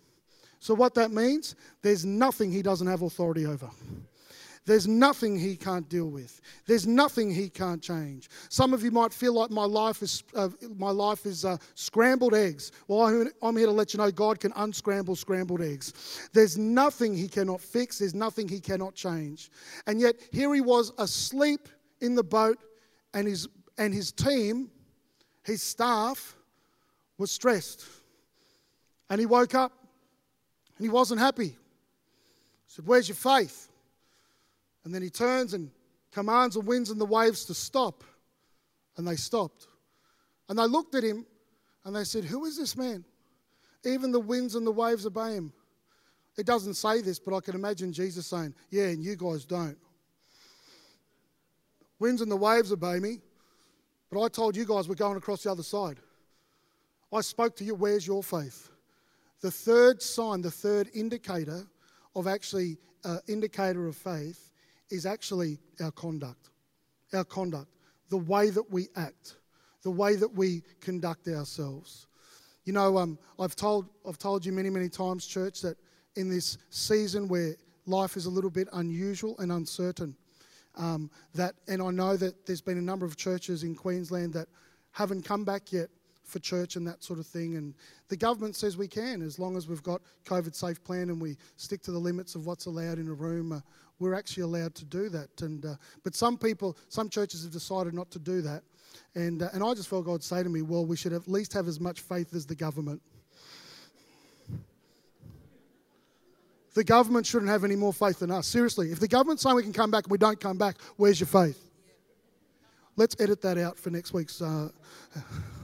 So, 0.59 0.75
what 0.75 0.95
that 0.95 1.11
means, 1.11 1.55
there's 1.83 2.05
nothing 2.05 2.53
he 2.53 2.63
doesn't 2.63 2.87
have 2.87 3.03
authority 3.03 3.47
over. 3.47 3.71
There's 4.65 4.87
nothing 4.87 5.37
he 5.37 5.57
can't 5.57 5.89
deal 5.89 6.09
with. 6.09 6.41
There's 6.67 6.87
nothing 6.87 7.33
he 7.33 7.49
can't 7.49 7.83
change. 7.83 8.31
Some 8.49 8.73
of 8.73 8.85
you 8.85 8.93
might 8.93 9.13
feel 9.13 9.33
like 9.33 9.51
my 9.51 9.65
life 9.65 10.03
is, 10.03 10.23
uh, 10.37 10.51
my 10.77 10.91
life 10.91 11.27
is 11.27 11.45
uh, 11.45 11.57
scrambled 11.75 12.33
eggs. 12.33 12.71
Well, 12.87 13.29
I'm 13.43 13.57
here 13.57 13.67
to 13.67 13.73
let 13.73 13.93
you 13.93 13.99
know 13.99 14.13
God 14.13 14.39
can 14.39 14.53
unscramble 14.55 15.17
scrambled 15.17 15.63
eggs. 15.63 16.29
There's 16.33 16.57
nothing 16.57 17.17
he 17.17 17.27
cannot 17.27 17.61
fix, 17.61 17.99
there's 17.99 18.15
nothing 18.15 18.47
he 18.47 18.61
cannot 18.61 18.95
change. 18.95 19.51
And 19.89 20.01
yet, 20.01 20.15
here 20.31 20.55
he 20.55 20.61
was 20.61 20.93
asleep 20.99 21.69
in 22.01 22.15
the 22.15 22.25
boat, 22.25 22.59
and 23.15 23.27
his, 23.27 23.49
and 23.79 23.93
his 23.93 24.13
team, 24.13 24.71
his 25.43 25.61
staff, 25.61 26.37
was 27.19 27.33
stressed. 27.33 27.85
And 29.11 29.19
he 29.19 29.27
woke 29.27 29.55
up 29.57 29.73
and 30.79 30.87
he 30.87 30.89
wasn't 30.89 31.21
happy. 31.21 31.49
He 31.49 31.57
said, 32.67 32.87
Where's 32.87 33.09
your 33.09 33.17
faith? 33.17 33.69
And 34.85 34.95
then 34.95 35.03
he 35.03 35.11
turns 35.11 35.55
and 35.55 35.71
commands 36.13 36.55
the 36.55 36.61
winds 36.61 36.91
and 36.91 37.01
the 37.01 37.07
waves 37.07 37.45
to 37.47 37.55
stop. 37.55 38.05
And 38.97 39.07
they 39.07 39.17
stopped. 39.17 39.67
And 40.49 40.59
they 40.59 40.67
looked 40.67 40.95
at 40.95 41.05
him 41.05 41.27
and 41.85 41.95
they 41.95 42.05
said, 42.05 42.25
Who 42.25 42.45
is 42.45 42.57
this 42.57 42.77
man? 42.77 43.05
Even 43.85 44.13
the 44.13 44.21
winds 44.21 44.55
and 44.55 44.67
the 44.67 44.73
waves 44.73 45.07
obey 45.07 45.35
him. 45.35 45.53
It 46.37 46.47
doesn't 46.47 46.75
say 46.75 47.03
this, 47.03 47.19
but 47.19 47.35
I 47.37 47.41
can 47.41 47.55
imagine 47.55 47.93
Jesus 47.93 48.27
saying, 48.27 48.55
Yeah, 48.71 48.85
and 48.85 49.03
you 49.03 49.17
guys 49.17 49.45
don't. 49.45 49.79
Winds 51.99 52.21
and 52.21 52.31
the 52.31 52.37
waves 52.37 52.73
obey 52.73 52.99
me, 52.99 53.19
but 54.11 54.23
I 54.23 54.29
told 54.29 54.57
you 54.57 54.65
guys 54.65 54.89
we're 54.89 54.95
going 54.95 55.17
across 55.17 55.45
the 55.45 55.51
other 55.51 55.63
side. 55.63 55.99
I 57.13 57.21
spoke 57.21 57.55
to 57.57 57.65
you, 57.65 57.75
where's 57.75 58.07
your 58.07 58.23
faith? 58.23 58.71
The 59.41 59.51
third 59.51 60.03
sign, 60.03 60.41
the 60.41 60.51
third 60.51 60.89
indicator 60.95 61.67
of 62.17 62.27
actually 62.27 62.79
uh, 63.05 63.19
indicator 63.29 63.87
of 63.87 63.97
faith 63.97 64.52
is 64.93 65.07
actually 65.07 65.59
our 65.81 65.91
conduct. 65.91 66.51
Our 67.15 67.25
conduct, 67.25 67.69
the 68.11 68.19
way 68.19 68.51
that 68.51 68.71
we 68.71 68.89
act, 68.95 69.37
the 69.83 69.91
way 69.91 70.17
that 70.17 70.33
we 70.33 70.63
conduct 70.81 71.27
ourselves. 71.29 72.07
You 72.65 72.73
know, 72.73 72.99
um, 72.99 73.19
I've 73.39 73.57
told 73.57 73.89
I've 74.07 74.19
told 74.19 74.47
you 74.47 74.53
many 74.53 74.71
many 74.71 74.89
times, 74.89 75.27
church, 75.27 75.63
that 75.63 75.77
in 76.15 76.29
this 76.29 76.59
season 76.71 77.27
where 77.27 77.57
life 77.87 78.17
is 78.17 78.27
a 78.27 78.31
little 78.31 78.51
bit 78.51 78.69
unusual 78.75 79.35
and 79.39 79.51
uncertain, 79.51 80.15
um, 80.77 81.11
that 81.35 81.55
and 81.69 81.83
I 81.83 81.91
know 81.91 82.17
that 82.17 82.47
there's 82.47 82.61
been 82.61 82.79
a 82.79 82.83
number 82.83 83.05
of 83.05 83.17
churches 83.17 83.63
in 83.65 83.75
Queensland 83.75 84.33
that 84.35 84.49
haven't 84.93 85.25
come 85.25 85.45
back 85.45 85.73
yet 85.73 85.89
for 86.33 86.39
church 86.39 86.77
and 86.77 86.87
that 86.87 87.05
sort 87.05 87.19
of 87.19 87.27
thing. 87.27 87.57
And 87.57 87.75
the 88.09 88.17
government 88.17 88.57
says 88.57 88.77
we 88.77 88.89
can, 88.89 89.23
as 89.23 89.39
long 89.39 89.57
as 89.57 89.69
we've 89.69 89.83
got 89.83 90.01
COVID 90.25 90.55
safe 90.55 90.83
plan 90.83 91.11
and 91.11 91.21
we 91.21 91.37
stick 91.57 91.83
to 91.83 91.93
the 91.93 91.99
limits 91.99 92.35
of 92.35 92.47
what's 92.47 92.67
allowed 92.67 92.99
in 92.99 93.09
a 93.09 93.13
room. 93.13 93.53
Uh, 93.53 93.61
we're 93.99 94.15
actually 94.15 94.43
allowed 94.43 94.75
to 94.75 94.85
do 94.85 95.09
that. 95.11 95.29
And 95.43 95.65
uh, 95.65 95.75
but 96.03 96.15
some 96.15 96.37
people, 96.37 96.77
some 96.89 97.09
churches 97.09 97.45
have 97.45 97.53
decided 97.53 97.95
not 97.95 98.11
to 98.11 98.19
do 98.19 98.41
that. 98.43 98.63
And 99.15 99.43
uh, 99.43 99.51
and 99.53 99.63
I 99.63 99.75
just 99.75 99.89
felt 99.89 100.07
God 100.07 100.25
say 100.25 100.43
to 100.43 100.49
me, 100.49 100.63
well, 100.63 100.85
we 100.85 100.97
should 100.97 101.13
at 101.13 101.29
least 101.29 101.53
have 101.53 101.69
as 101.69 101.79
much 101.79 102.01
faith 102.01 102.35
as 102.35 102.47
the 102.47 102.57
government. 102.57 103.01
The 106.75 106.85
government 106.85 107.27
shouldn't 107.27 107.51
have 107.51 107.65
any 107.65 107.77
more 107.77 107.93
faith 107.93 108.21
than 108.21 108.31
us. 108.31 108.47
Seriously, 108.47 108.93
if 108.93 108.99
the 108.99 109.09
government's 109.09 109.43
saying 109.43 109.57
we 109.57 109.63
can 109.63 109.75
come 109.75 109.91
back 109.91 110.05
and 110.05 110.11
we 110.11 110.17
don't 110.17 110.41
come 110.41 110.57
back, 110.57 110.77
where's 110.97 111.21
your 111.21 111.27
faith? 111.27 111.63
Let's 112.97 113.15
edit 113.21 113.43
that 113.43 113.59
out 113.59 113.79
for 113.79 113.91
next 113.91 114.13
week's. 114.13 114.41
Uh, 114.41 114.71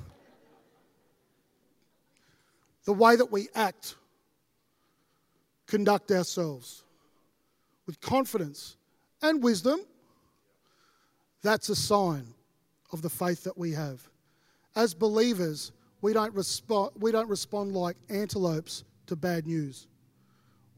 the 2.88 2.94
way 2.94 3.14
that 3.16 3.30
we 3.30 3.48
act, 3.54 3.96
conduct 5.66 6.10
ourselves 6.10 6.84
with 7.86 8.00
confidence 8.00 8.78
and 9.20 9.42
wisdom, 9.42 9.80
that's 11.42 11.68
a 11.68 11.76
sign 11.76 12.26
of 12.90 13.02
the 13.02 13.10
faith 13.10 13.44
that 13.44 13.58
we 13.58 13.72
have. 13.72 14.00
As 14.74 14.94
believers, 14.94 15.72
we 16.00 16.14
don't, 16.14 16.32
respond, 16.34 16.92
we 16.98 17.12
don't 17.12 17.28
respond 17.28 17.74
like 17.74 17.98
antelopes 18.08 18.84
to 19.06 19.16
bad 19.16 19.46
news. 19.46 19.86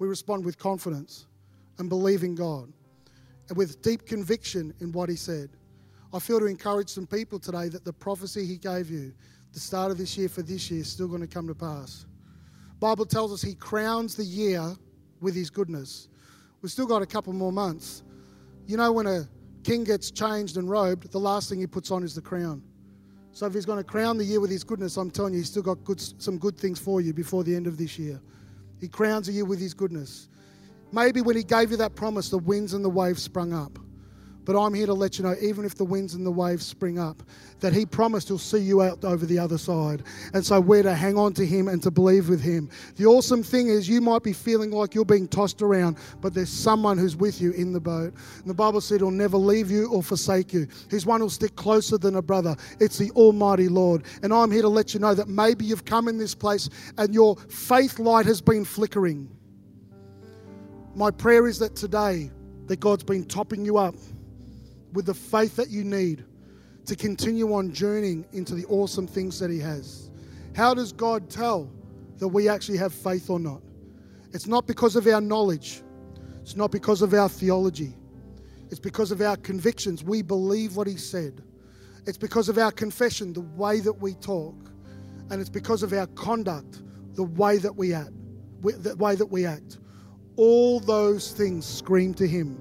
We 0.01 0.09
respond 0.09 0.45
with 0.45 0.59
confidence 0.59 1.29
and 1.79 1.89
believe 1.89 2.25
in 2.25 2.35
God 2.35 2.73
and 3.49 3.57
with 3.57 3.83
deep 3.83 4.05
conviction 4.05 4.75
in 4.81 4.91
what 4.91 5.09
He 5.09 5.15
said. 5.15 5.51
I 6.13 6.19
feel 6.19 6.41
to 6.41 6.47
encourage 6.47 6.89
some 6.89 7.07
people 7.07 7.39
today 7.39 7.69
that 7.69 7.85
the 7.85 7.93
prophecy 7.93 8.47
He 8.47 8.57
gave 8.57 8.91
you, 8.91 9.13
the 9.53 9.61
start 9.61 9.91
of 9.91 9.99
this 9.99 10.17
year 10.17 10.29
for 10.29 10.43
this 10.43 10.71
year 10.71 10.81
is 10.81 10.89
still 10.89 11.09
going 11.09 11.21
to 11.21 11.27
come 11.27 11.47
to 11.47 11.55
pass. 11.55 12.07
Bible 12.79 13.05
tells 13.05 13.33
us 13.33 13.43
he 13.43 13.55
crowns 13.55 14.15
the 14.15 14.25
year 14.25 14.75
with 15.21 15.35
his 15.35 15.51
goodness. 15.51 16.09
We've 16.63 16.73
still 16.73 16.87
got 16.87 17.03
a 17.03 17.07
couple 17.07 17.33
more 17.33 17.53
months. 17.53 18.03
You 18.67 18.77
know, 18.77 18.93
when 18.93 19.07
a 19.07 19.29
king 19.65 19.85
gets 19.85 20.11
changed 20.11 20.57
and 20.57 20.69
robed, 20.71 21.11
the 21.11 21.19
last 21.19 21.49
thing 21.49 21.61
he 21.61 21.67
puts 21.67 21.91
on 21.91 22.03
is 22.03 22.15
the 22.15 22.23
crown. 22.23 22.63
So 23.33 23.47
if 23.47 23.55
he's 23.55 23.67
going 23.67 23.79
to 23.79 23.85
crown 23.85 24.19
the 24.19 24.25
year 24.25 24.41
with 24.41 24.51
his 24.51 24.65
goodness, 24.65 24.97
I'm 24.97 25.11
telling 25.11 25.35
you, 25.35 25.41
he's 25.41 25.51
still 25.51 25.63
got 25.63 25.85
good, 25.85 26.01
some 26.01 26.39
good 26.39 26.57
things 26.57 26.79
for 26.79 27.01
you 27.01 27.13
before 27.13 27.45
the 27.45 27.55
end 27.55 27.67
of 27.67 27.77
this 27.77 27.99
year. 27.99 28.21
He 28.81 28.89
crowns 28.89 29.27
the 29.27 29.33
year 29.33 29.45
with 29.45 29.61
his 29.61 29.75
goodness. 29.75 30.29
Maybe 30.93 31.21
when 31.21 31.37
he 31.37 31.45
gave 31.45 31.71
you 31.71 31.77
that 31.77 31.95
promise, 31.95 32.31
the 32.31 32.39
winds 32.39 32.75
and 32.75 32.85
the 32.85 32.91
waves 32.91 33.23
sprung 33.23 33.53
up. 33.53 33.79
But 34.45 34.59
I'm 34.59 34.73
here 34.73 34.87
to 34.87 34.95
let 34.95 35.19
you 35.19 35.25
know, 35.25 35.35
even 35.41 35.65
if 35.65 35.75
the 35.75 35.85
winds 35.85 36.15
and 36.15 36.25
the 36.25 36.31
waves 36.31 36.65
spring 36.65 36.99
up, 36.99 37.23
that 37.61 37.73
He 37.73 37.85
promised 37.85 38.29
He'll 38.29 38.39
see 38.39 38.59
you 38.59 38.83
out 38.83 39.05
over 39.05 39.27
the 39.27 39.39
other 39.39 39.59
side. 39.59 40.03
And 40.33 40.45
so 40.45 40.61
we're 40.61 40.83
to 40.83 40.95
hang 40.95 41.19
on 41.19 41.35
to 41.35 41.47
Him 41.47 41.69
and 41.69 41.83
to 41.83 41.91
believe 41.91 42.29
with 42.29 42.41
Him. 42.41 42.71
The 42.97 43.07
awesome 43.07 43.43
thing 43.43 43.69
is, 43.69 43.89
you 43.89 44.01
might 44.01 44.23
be 44.23 44.33
feeling 44.33 44.71
like 44.71 44.95
you're 44.95 45.05
being 45.05 45.29
tossed 45.29 45.63
around, 45.63 45.99
but 46.21 46.33
there's 46.33 46.51
someone 46.51 46.97
who's 46.97 47.17
with 47.17 47.41
you 47.41 47.53
in 47.53 47.73
the 47.73 47.81
boat. 47.81 48.15
And 48.39 48.47
the 48.47 48.55
Bible 48.55 48.81
said 48.81 49.01
He'll 49.01 49.11
never 49.11 49.37
leave 49.37 49.71
you 49.71 49.91
or 49.91 50.03
forsake 50.03 50.53
you. 50.53 50.67
He's 50.91 51.05
one 51.05 51.21
who'll 51.21 51.31
stick 51.31 51.55
closer 51.57 51.99
than 51.99 52.17
a 52.17 52.23
brother. 52.23 52.57
It's 52.81 52.99
the 52.99 53.11
Almighty 53.13 53.69
Lord. 53.69 54.05
And 54.23 54.33
I'm 54.33 54.51
here 54.51 54.63
to 54.63 54.69
let 54.69 54.95
you 54.95 55.01
know 55.01 55.15
that 55.15 55.29
maybe 55.29 55.65
you've 55.67 55.85
come 55.85 56.09
in 56.09 56.17
this 56.17 56.35
place 56.35 56.71
and 56.97 57.13
your 57.13 57.37
faith 57.37 57.99
light 57.99 58.27
has 58.27 58.41
been 58.41 58.65
flickering. 58.65 59.29
My 60.95 61.11
prayer 61.11 61.47
is 61.47 61.59
that 61.59 61.77
today, 61.77 62.31
that 62.67 62.81
God's 62.81 63.05
been 63.05 63.25
topping 63.25 63.65
you 63.65 63.79
up 63.79 63.95
with 64.93 65.07
the 65.07 65.15
faith 65.15 65.57
that 65.57 65.71
you 65.71 65.85
need 65.85 66.25
to 66.87 66.97
continue 66.97 67.53
on 67.55 67.73
journeying 67.73 68.27
into 68.33 68.55
the 68.55 68.65
awesome 68.67 69.07
things 69.07 69.39
that 69.39 69.51
He 69.51 69.59
has. 69.59 70.11
How 70.57 70.75
does 70.75 70.93
God 70.93 71.31
tell 71.31 71.71
that 72.19 72.29
we 72.29 72.49
actually 72.49 72.79
have 72.79 72.93
faith 72.93 73.31
or 73.31 73.39
not? 73.39 73.63
It's 74.33 74.47
not 74.47 74.67
because 74.67 74.97
of 74.97 75.07
our 75.07 75.21
knowledge, 75.21 75.83
it's 76.41 76.57
not 76.57 76.71
because 76.71 77.03
of 77.03 77.15
our 77.15 77.29
theology, 77.29 77.97
it's 78.71 78.81
because 78.81 79.11
of 79.11 79.21
our 79.21 79.37
convictions. 79.37 80.03
We 80.03 80.23
believe 80.23 80.77
what 80.77 80.87
He 80.87 80.97
said, 80.97 81.43
it's 82.07 82.19
because 82.19 82.49
of 82.49 82.59
our 82.59 82.73
confession, 82.73 83.33
the 83.33 83.41
way 83.41 83.81
that 83.81 83.93
we 83.93 84.15
talk, 84.15 84.55
and 85.31 85.41
it's 85.41 85.51
because 85.51 85.83
of 85.83 85.93
our 85.93 86.07
conduct, 86.09 86.83
the 87.15 87.25
way 87.25 87.59
that 87.59 87.75
we 87.75 87.93
act. 87.95 88.11
The 88.63 88.95
way 88.97 89.15
that 89.15 89.27
we 89.27 89.47
act. 89.47 89.79
All 90.37 90.81
those 90.81 91.33
things 91.33 91.65
scream 91.65 92.13
to 92.15 92.27
Him. 92.27 92.59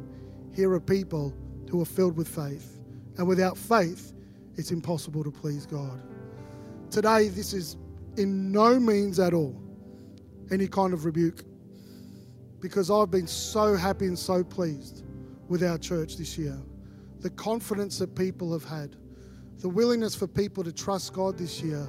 Here 0.56 0.72
are 0.72 0.80
people 0.80 1.34
who 1.70 1.82
are 1.82 1.86
filled 1.86 2.18
with 2.18 2.28
faith. 2.28 2.80
And 3.18 3.28
without 3.28 3.58
faith, 3.58 4.14
it's 4.56 4.72
impossible 4.72 5.24
to 5.24 5.32
please 5.32 5.66
God. 5.66 6.02
Today, 6.90 7.30
this 7.30 7.54
is 7.54 7.78
in 8.18 8.52
no 8.52 8.80
means 8.80 9.20
at 9.20 9.34
all 9.34 9.56
any 10.52 10.68
kind 10.68 10.94
of 10.94 11.06
rebuke 11.06 11.44
because 12.60 12.92
I've 12.92 13.12
been 13.12 13.28
so 13.28 13.76
happy 13.76 14.06
and 14.06 14.18
so 14.18 14.44
pleased 14.44 15.04
with 15.48 15.64
our 15.64 15.78
church 15.78 16.18
this 16.18 16.38
year. 16.38 16.58
The 17.22 17.30
confidence 17.32 18.00
that 18.00 18.16
people 18.16 18.52
have 18.54 18.64
had, 18.64 18.96
the 19.60 19.70
willingness 19.70 20.16
for 20.16 20.28
people 20.28 20.64
to 20.64 20.72
trust 20.72 21.14
God 21.14 21.38
this 21.38 21.62
year 21.62 21.88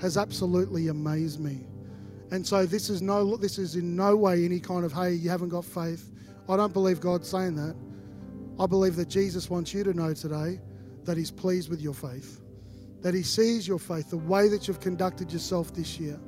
has 0.00 0.16
absolutely 0.16 0.88
amazed 0.88 1.40
me. 1.40 1.66
And 2.30 2.46
so 2.46 2.64
this 2.64 2.90
is 2.90 3.02
no 3.02 3.36
this 3.36 3.58
is 3.58 3.76
in 3.76 3.96
no 3.96 4.16
way 4.16 4.44
any 4.44 4.60
kind 4.60 4.84
of 4.84 4.92
hey, 4.92 5.12
you 5.12 5.30
haven't 5.30 5.48
got 5.48 5.64
faith. 5.64 6.10
I 6.48 6.56
don't 6.56 6.72
believe 6.72 7.00
God's 7.00 7.28
saying 7.28 7.56
that. 7.56 7.76
I 8.60 8.66
believe 8.66 8.94
that 8.96 9.08
Jesus 9.08 9.48
wants 9.48 9.72
you 9.72 9.82
to 9.84 9.94
know 9.94 10.12
today 10.12 10.60
that 11.04 11.16
He's 11.16 11.30
pleased 11.30 11.70
with 11.70 11.80
your 11.80 11.94
faith, 11.94 12.42
that 13.00 13.14
He 13.14 13.22
sees 13.22 13.66
your 13.66 13.78
faith, 13.78 14.10
the 14.10 14.18
way 14.18 14.48
that 14.48 14.68
you've 14.68 14.80
conducted 14.80 15.32
yourself 15.32 15.72
this 15.72 15.98
year. 15.98 16.20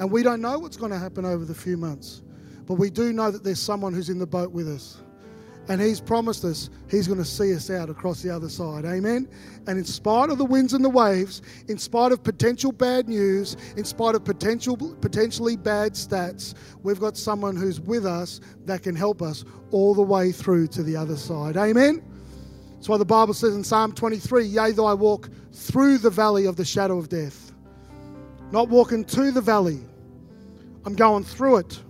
And 0.00 0.10
we 0.10 0.24
don't 0.24 0.40
know 0.40 0.58
what's 0.58 0.76
going 0.76 0.90
to 0.90 0.98
happen 0.98 1.24
over 1.24 1.44
the 1.44 1.54
few 1.54 1.76
months, 1.76 2.22
but 2.66 2.74
we 2.74 2.90
do 2.90 3.12
know 3.12 3.30
that 3.30 3.44
there's 3.44 3.62
someone 3.62 3.94
who's 3.94 4.08
in 4.08 4.18
the 4.18 4.26
boat 4.26 4.50
with 4.50 4.68
us. 4.68 5.00
And 5.68 5.82
he's 5.82 6.00
promised 6.00 6.44
us 6.44 6.70
he's 6.90 7.06
going 7.06 7.18
to 7.18 7.24
see 7.24 7.54
us 7.54 7.70
out 7.70 7.90
across 7.90 8.22
the 8.22 8.30
other 8.30 8.48
side. 8.48 8.86
Amen. 8.86 9.28
And 9.66 9.78
in 9.78 9.84
spite 9.84 10.30
of 10.30 10.38
the 10.38 10.44
winds 10.44 10.72
and 10.72 10.82
the 10.82 10.88
waves, 10.88 11.42
in 11.68 11.76
spite 11.76 12.10
of 12.10 12.22
potential 12.22 12.72
bad 12.72 13.06
news, 13.06 13.56
in 13.76 13.84
spite 13.84 14.14
of 14.14 14.24
potential 14.24 14.76
potentially 14.76 15.56
bad 15.56 15.92
stats, 15.92 16.54
we've 16.82 17.00
got 17.00 17.18
someone 17.18 17.54
who's 17.54 17.80
with 17.80 18.06
us 18.06 18.40
that 18.64 18.82
can 18.82 18.96
help 18.96 19.20
us 19.20 19.44
all 19.70 19.94
the 19.94 20.02
way 20.02 20.32
through 20.32 20.68
to 20.68 20.82
the 20.82 20.96
other 20.96 21.16
side. 21.16 21.58
Amen. 21.58 22.02
That's 22.74 22.88
why 22.88 22.96
the 22.96 23.04
Bible 23.04 23.34
says 23.34 23.54
in 23.54 23.62
Psalm 23.62 23.92
23, 23.92 24.44
Yea, 24.44 24.72
though 24.72 24.86
I 24.86 24.94
walk 24.94 25.28
through 25.52 25.98
the 25.98 26.10
valley 26.10 26.46
of 26.46 26.56
the 26.56 26.64
shadow 26.64 26.96
of 26.96 27.10
death. 27.10 27.52
Not 28.52 28.70
walking 28.70 29.04
to 29.04 29.30
the 29.30 29.42
valley. 29.42 29.80
I'm 30.86 30.94
going 30.94 31.24
through 31.24 31.58
it. 31.58 31.82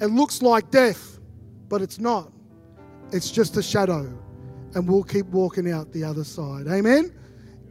It 0.00 0.06
looks 0.06 0.42
like 0.42 0.70
death, 0.70 1.20
but 1.68 1.82
it's 1.82 2.00
not 2.00 2.32
it's 3.12 3.30
just 3.30 3.56
a 3.56 3.62
shadow, 3.62 4.12
and 4.74 4.88
we'll 4.88 5.04
keep 5.04 5.26
walking 5.26 5.70
out 5.70 5.92
the 5.92 6.04
other 6.04 6.24
side. 6.24 6.66
Amen? 6.68 7.12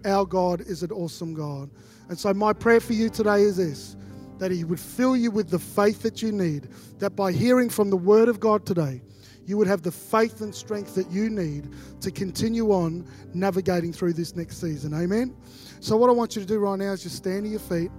Our 0.06 0.26
God 0.26 0.62
is 0.62 0.84
an 0.84 0.92
awesome 0.92 1.34
God. 1.34 1.70
And 2.10 2.18
so, 2.18 2.34
my 2.34 2.54
prayer 2.54 2.80
for 2.80 2.94
you 2.94 3.10
today 3.10 3.42
is 3.42 3.58
this 3.58 3.96
that 4.38 4.52
He 4.52 4.64
would 4.64 4.80
fill 4.80 5.16
you 5.16 5.32
with 5.32 5.50
the 5.50 5.60
faith 5.60 6.02
that 6.04 6.22
you 6.22 6.32
need, 6.32 6.68
that 7.00 7.12
by 7.12 7.32
hearing 7.32 7.70
from 7.70 7.90
the 7.90 7.98
Word 7.98 8.28
of 8.28 8.40
God 8.40 8.66
today, 8.66 9.02
you 9.46 9.58
would 9.58 9.68
have 9.68 9.82
the 9.82 9.92
faith 9.92 10.42
and 10.42 10.54
strength 10.54 10.96
that 10.96 11.10
you 11.10 11.30
need 11.30 11.70
to 12.02 12.12
continue 12.12 12.72
on 12.72 13.08
navigating 13.34 13.94
through 13.94 14.14
this 14.14 14.36
next 14.36 14.60
season. 14.60 14.94
Amen? 14.94 15.36
So, 15.80 15.98
what 15.98 16.10
I 16.10 16.14
want 16.14 16.36
you 16.36 16.42
to 16.42 16.48
do 16.48 16.60
right 16.60 16.80
now 16.80 16.92
is 16.92 17.04
just 17.04 17.18
stand 17.18 17.44
to 17.44 17.50
your 17.50 17.60
feet. 17.60 17.92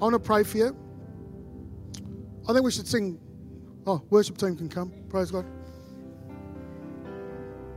I 0.00 0.04
want 0.04 0.14
to 0.14 0.20
pray 0.20 0.42
for 0.44 0.58
you. 0.58 0.76
I 2.48 2.52
think 2.52 2.64
we 2.64 2.70
should 2.70 2.86
sing. 2.86 3.20
Oh, 3.86 4.02
worship 4.10 4.36
team 4.36 4.56
can 4.56 4.68
come. 4.68 4.92
Praise 5.08 5.30
God. 5.30 5.57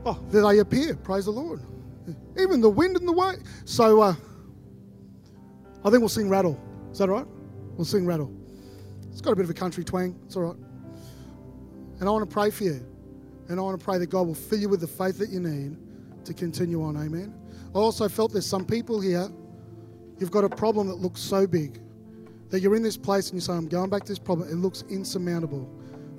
Oh, 0.04 0.18
there 0.30 0.42
they 0.42 0.58
appear. 0.58 0.96
Praise 0.96 1.26
the 1.26 1.30
Lord. 1.30 1.60
Even 2.38 2.60
the 2.60 2.70
wind 2.70 2.96
and 2.96 3.06
the 3.06 3.12
wave. 3.12 3.38
So 3.64 4.00
uh, 4.00 4.14
I 5.84 5.90
think 5.90 6.00
we'll 6.00 6.08
sing 6.08 6.28
Rattle. 6.28 6.60
Is 6.90 6.98
that 6.98 7.08
all 7.08 7.16
right? 7.16 7.26
We'll 7.76 7.84
sing 7.84 8.04
Rattle. 8.04 8.32
It's 9.10 9.20
got 9.20 9.32
a 9.32 9.36
bit 9.36 9.44
of 9.44 9.50
a 9.50 9.54
country 9.54 9.84
twang. 9.84 10.18
It's 10.26 10.36
all 10.36 10.42
right. 10.42 10.56
And 12.00 12.08
I 12.08 12.12
want 12.12 12.28
to 12.28 12.32
pray 12.32 12.50
for 12.50 12.64
you. 12.64 12.84
And 13.48 13.60
I 13.60 13.62
want 13.62 13.78
to 13.78 13.84
pray 13.84 13.98
that 13.98 14.06
God 14.06 14.26
will 14.26 14.34
fill 14.34 14.58
you 14.58 14.68
with 14.68 14.80
the 14.80 14.86
faith 14.86 15.18
that 15.18 15.30
you 15.30 15.38
need 15.38 15.76
to 16.24 16.34
continue 16.34 16.82
on. 16.82 16.96
Amen. 16.96 17.34
I 17.74 17.78
also 17.78 18.08
felt 18.08 18.32
there's 18.32 18.46
some 18.46 18.64
people 18.64 19.00
here, 19.00 19.28
you've 20.18 20.30
got 20.30 20.44
a 20.44 20.48
problem 20.48 20.88
that 20.88 20.96
looks 20.96 21.20
so 21.20 21.46
big 21.46 21.80
that 22.50 22.60
you're 22.60 22.76
in 22.76 22.82
this 22.82 22.96
place 22.96 23.28
and 23.28 23.34
you 23.34 23.40
say, 23.40 23.52
I'm 23.52 23.68
going 23.68 23.90
back 23.90 24.02
to 24.02 24.08
this 24.08 24.18
problem. 24.18 24.48
It 24.48 24.56
looks 24.56 24.84
insurmountable. 24.90 25.68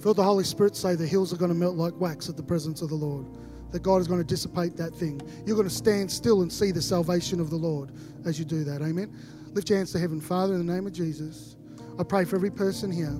Feel 0.01 0.13
the 0.13 0.23
Holy 0.23 0.43
Spirit 0.43 0.75
say 0.75 0.95
the 0.95 1.05
hills 1.05 1.33
are 1.33 1.37
going 1.37 1.51
to 1.51 1.55
melt 1.55 1.75
like 1.75 1.93
wax 1.99 2.29
at 2.29 2.37
the 2.37 2.43
presence 2.43 2.81
of 2.81 2.89
the 2.89 2.95
Lord 2.95 3.25
that 3.73 3.83
God 3.83 3.99
is 3.99 4.07
going 4.07 4.21
to 4.21 4.25
dissipate 4.25 4.77
that 4.77 4.95
thing. 4.95 5.21
You're 5.45 5.57
going 5.57 5.67
to 5.67 5.73
stand 5.73 6.09
still 6.09 6.43
and 6.43 6.51
see 6.51 6.71
the 6.71 6.81
salvation 6.81 7.41
of 7.41 7.49
the 7.49 7.57
Lord 7.57 7.91
as 8.25 8.39
you 8.39 8.45
do 8.45 8.63
that. 8.63 8.81
Amen. 8.81 9.13
Lift 9.51 9.69
your 9.69 9.77
hands 9.77 9.91
to 9.91 9.99
heaven. 9.99 10.21
Father, 10.21 10.53
in 10.53 10.65
the 10.65 10.73
name 10.73 10.87
of 10.87 10.93
Jesus, 10.93 11.57
I 11.99 12.03
pray 12.03 12.23
for 12.23 12.37
every 12.37 12.51
person 12.51 12.91
here. 12.91 13.19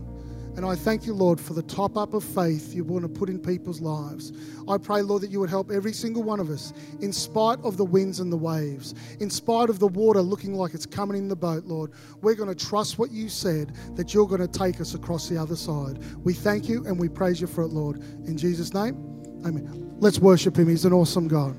And 0.56 0.64
I 0.64 0.76
thank 0.76 1.08
you, 1.08 1.16
Lord, 1.16 1.42
for 1.42 1.56
the 1.56 1.64
top 1.64 1.98
up 1.98 2.14
of 2.14 2.24
faith 2.24 2.76
you 2.76 2.84
want 2.84 3.02
to 3.04 3.10
put 3.10 3.28
in 3.28 3.40
people's 3.40 3.82
lives. 3.82 4.32
I 4.68 4.78
pray, 4.78 5.02
Lord, 5.02 5.24
that 5.24 5.32
you 5.32 5.40
would 5.40 5.50
help 5.50 5.72
every 5.72 5.94
single 5.94 6.22
one 6.22 6.40
of 6.40 6.52
us, 6.52 6.74
in 7.02 7.12
spite 7.12 7.58
of 7.64 7.76
the 7.76 7.86
winds 7.86 8.20
and 8.20 8.32
the 8.32 8.38
waves, 8.38 8.94
in 9.20 9.32
spite 9.32 9.72
of 9.72 9.80
the 9.80 9.88
water 9.88 10.22
looking 10.22 10.54
like 10.54 10.76
it's 10.76 10.86
coming 10.86 11.18
in 11.18 11.28
the 11.28 11.36
boat, 11.36 11.66
Lord. 11.66 11.92
We're 12.22 12.36
going 12.36 12.56
to 12.56 12.66
trust 12.66 13.00
what 13.00 13.10
you 13.10 13.30
said, 13.30 13.74
that 13.96 14.14
you're 14.14 14.28
going 14.28 14.42
to 14.42 14.48
take 14.48 14.80
us 14.80 14.94
across 14.94 15.28
the 15.28 15.38
other 15.38 15.56
side. 15.56 15.98
We 16.24 16.34
thank 16.34 16.70
you 16.70 16.86
and 16.86 17.00
we 17.00 17.10
praise 17.10 17.42
you 17.42 17.48
for 17.48 17.64
it, 17.64 17.70
Lord. 17.70 17.98
In 18.28 18.38
Jesus' 18.38 18.76
name, 18.76 19.13
amen. 19.46 19.96
Let's 20.00 20.20
worship 20.20 20.58
Him. 20.58 20.68
He's 20.68 20.86
an 20.86 20.94
awesome 20.94 21.28
God. 21.28 21.56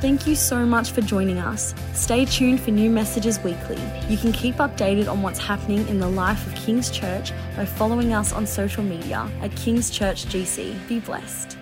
Thank 0.00 0.26
you 0.26 0.34
so 0.34 0.64
much 0.64 0.92
for 0.92 1.02
joining 1.02 1.38
us. 1.38 1.74
Stay 1.92 2.24
tuned 2.24 2.60
for 2.60 2.70
new 2.70 2.88
messages 2.88 3.38
weekly. 3.40 3.78
You 4.08 4.16
can 4.16 4.32
keep 4.32 4.54
updated 4.56 5.10
on 5.10 5.20
what's 5.20 5.38
happening 5.38 5.86
in 5.88 5.98
the 5.98 6.08
life 6.08 6.46
of 6.46 6.54
King's 6.54 6.90
Church 6.90 7.32
by 7.54 7.66
following 7.66 8.14
us 8.14 8.32
on 8.32 8.46
social 8.46 8.82
media 8.82 9.30
at 9.42 9.54
King's 9.56 9.90
Church 9.90 10.24
GC. 10.24 10.88
Be 10.88 11.00
blessed. 11.00 11.59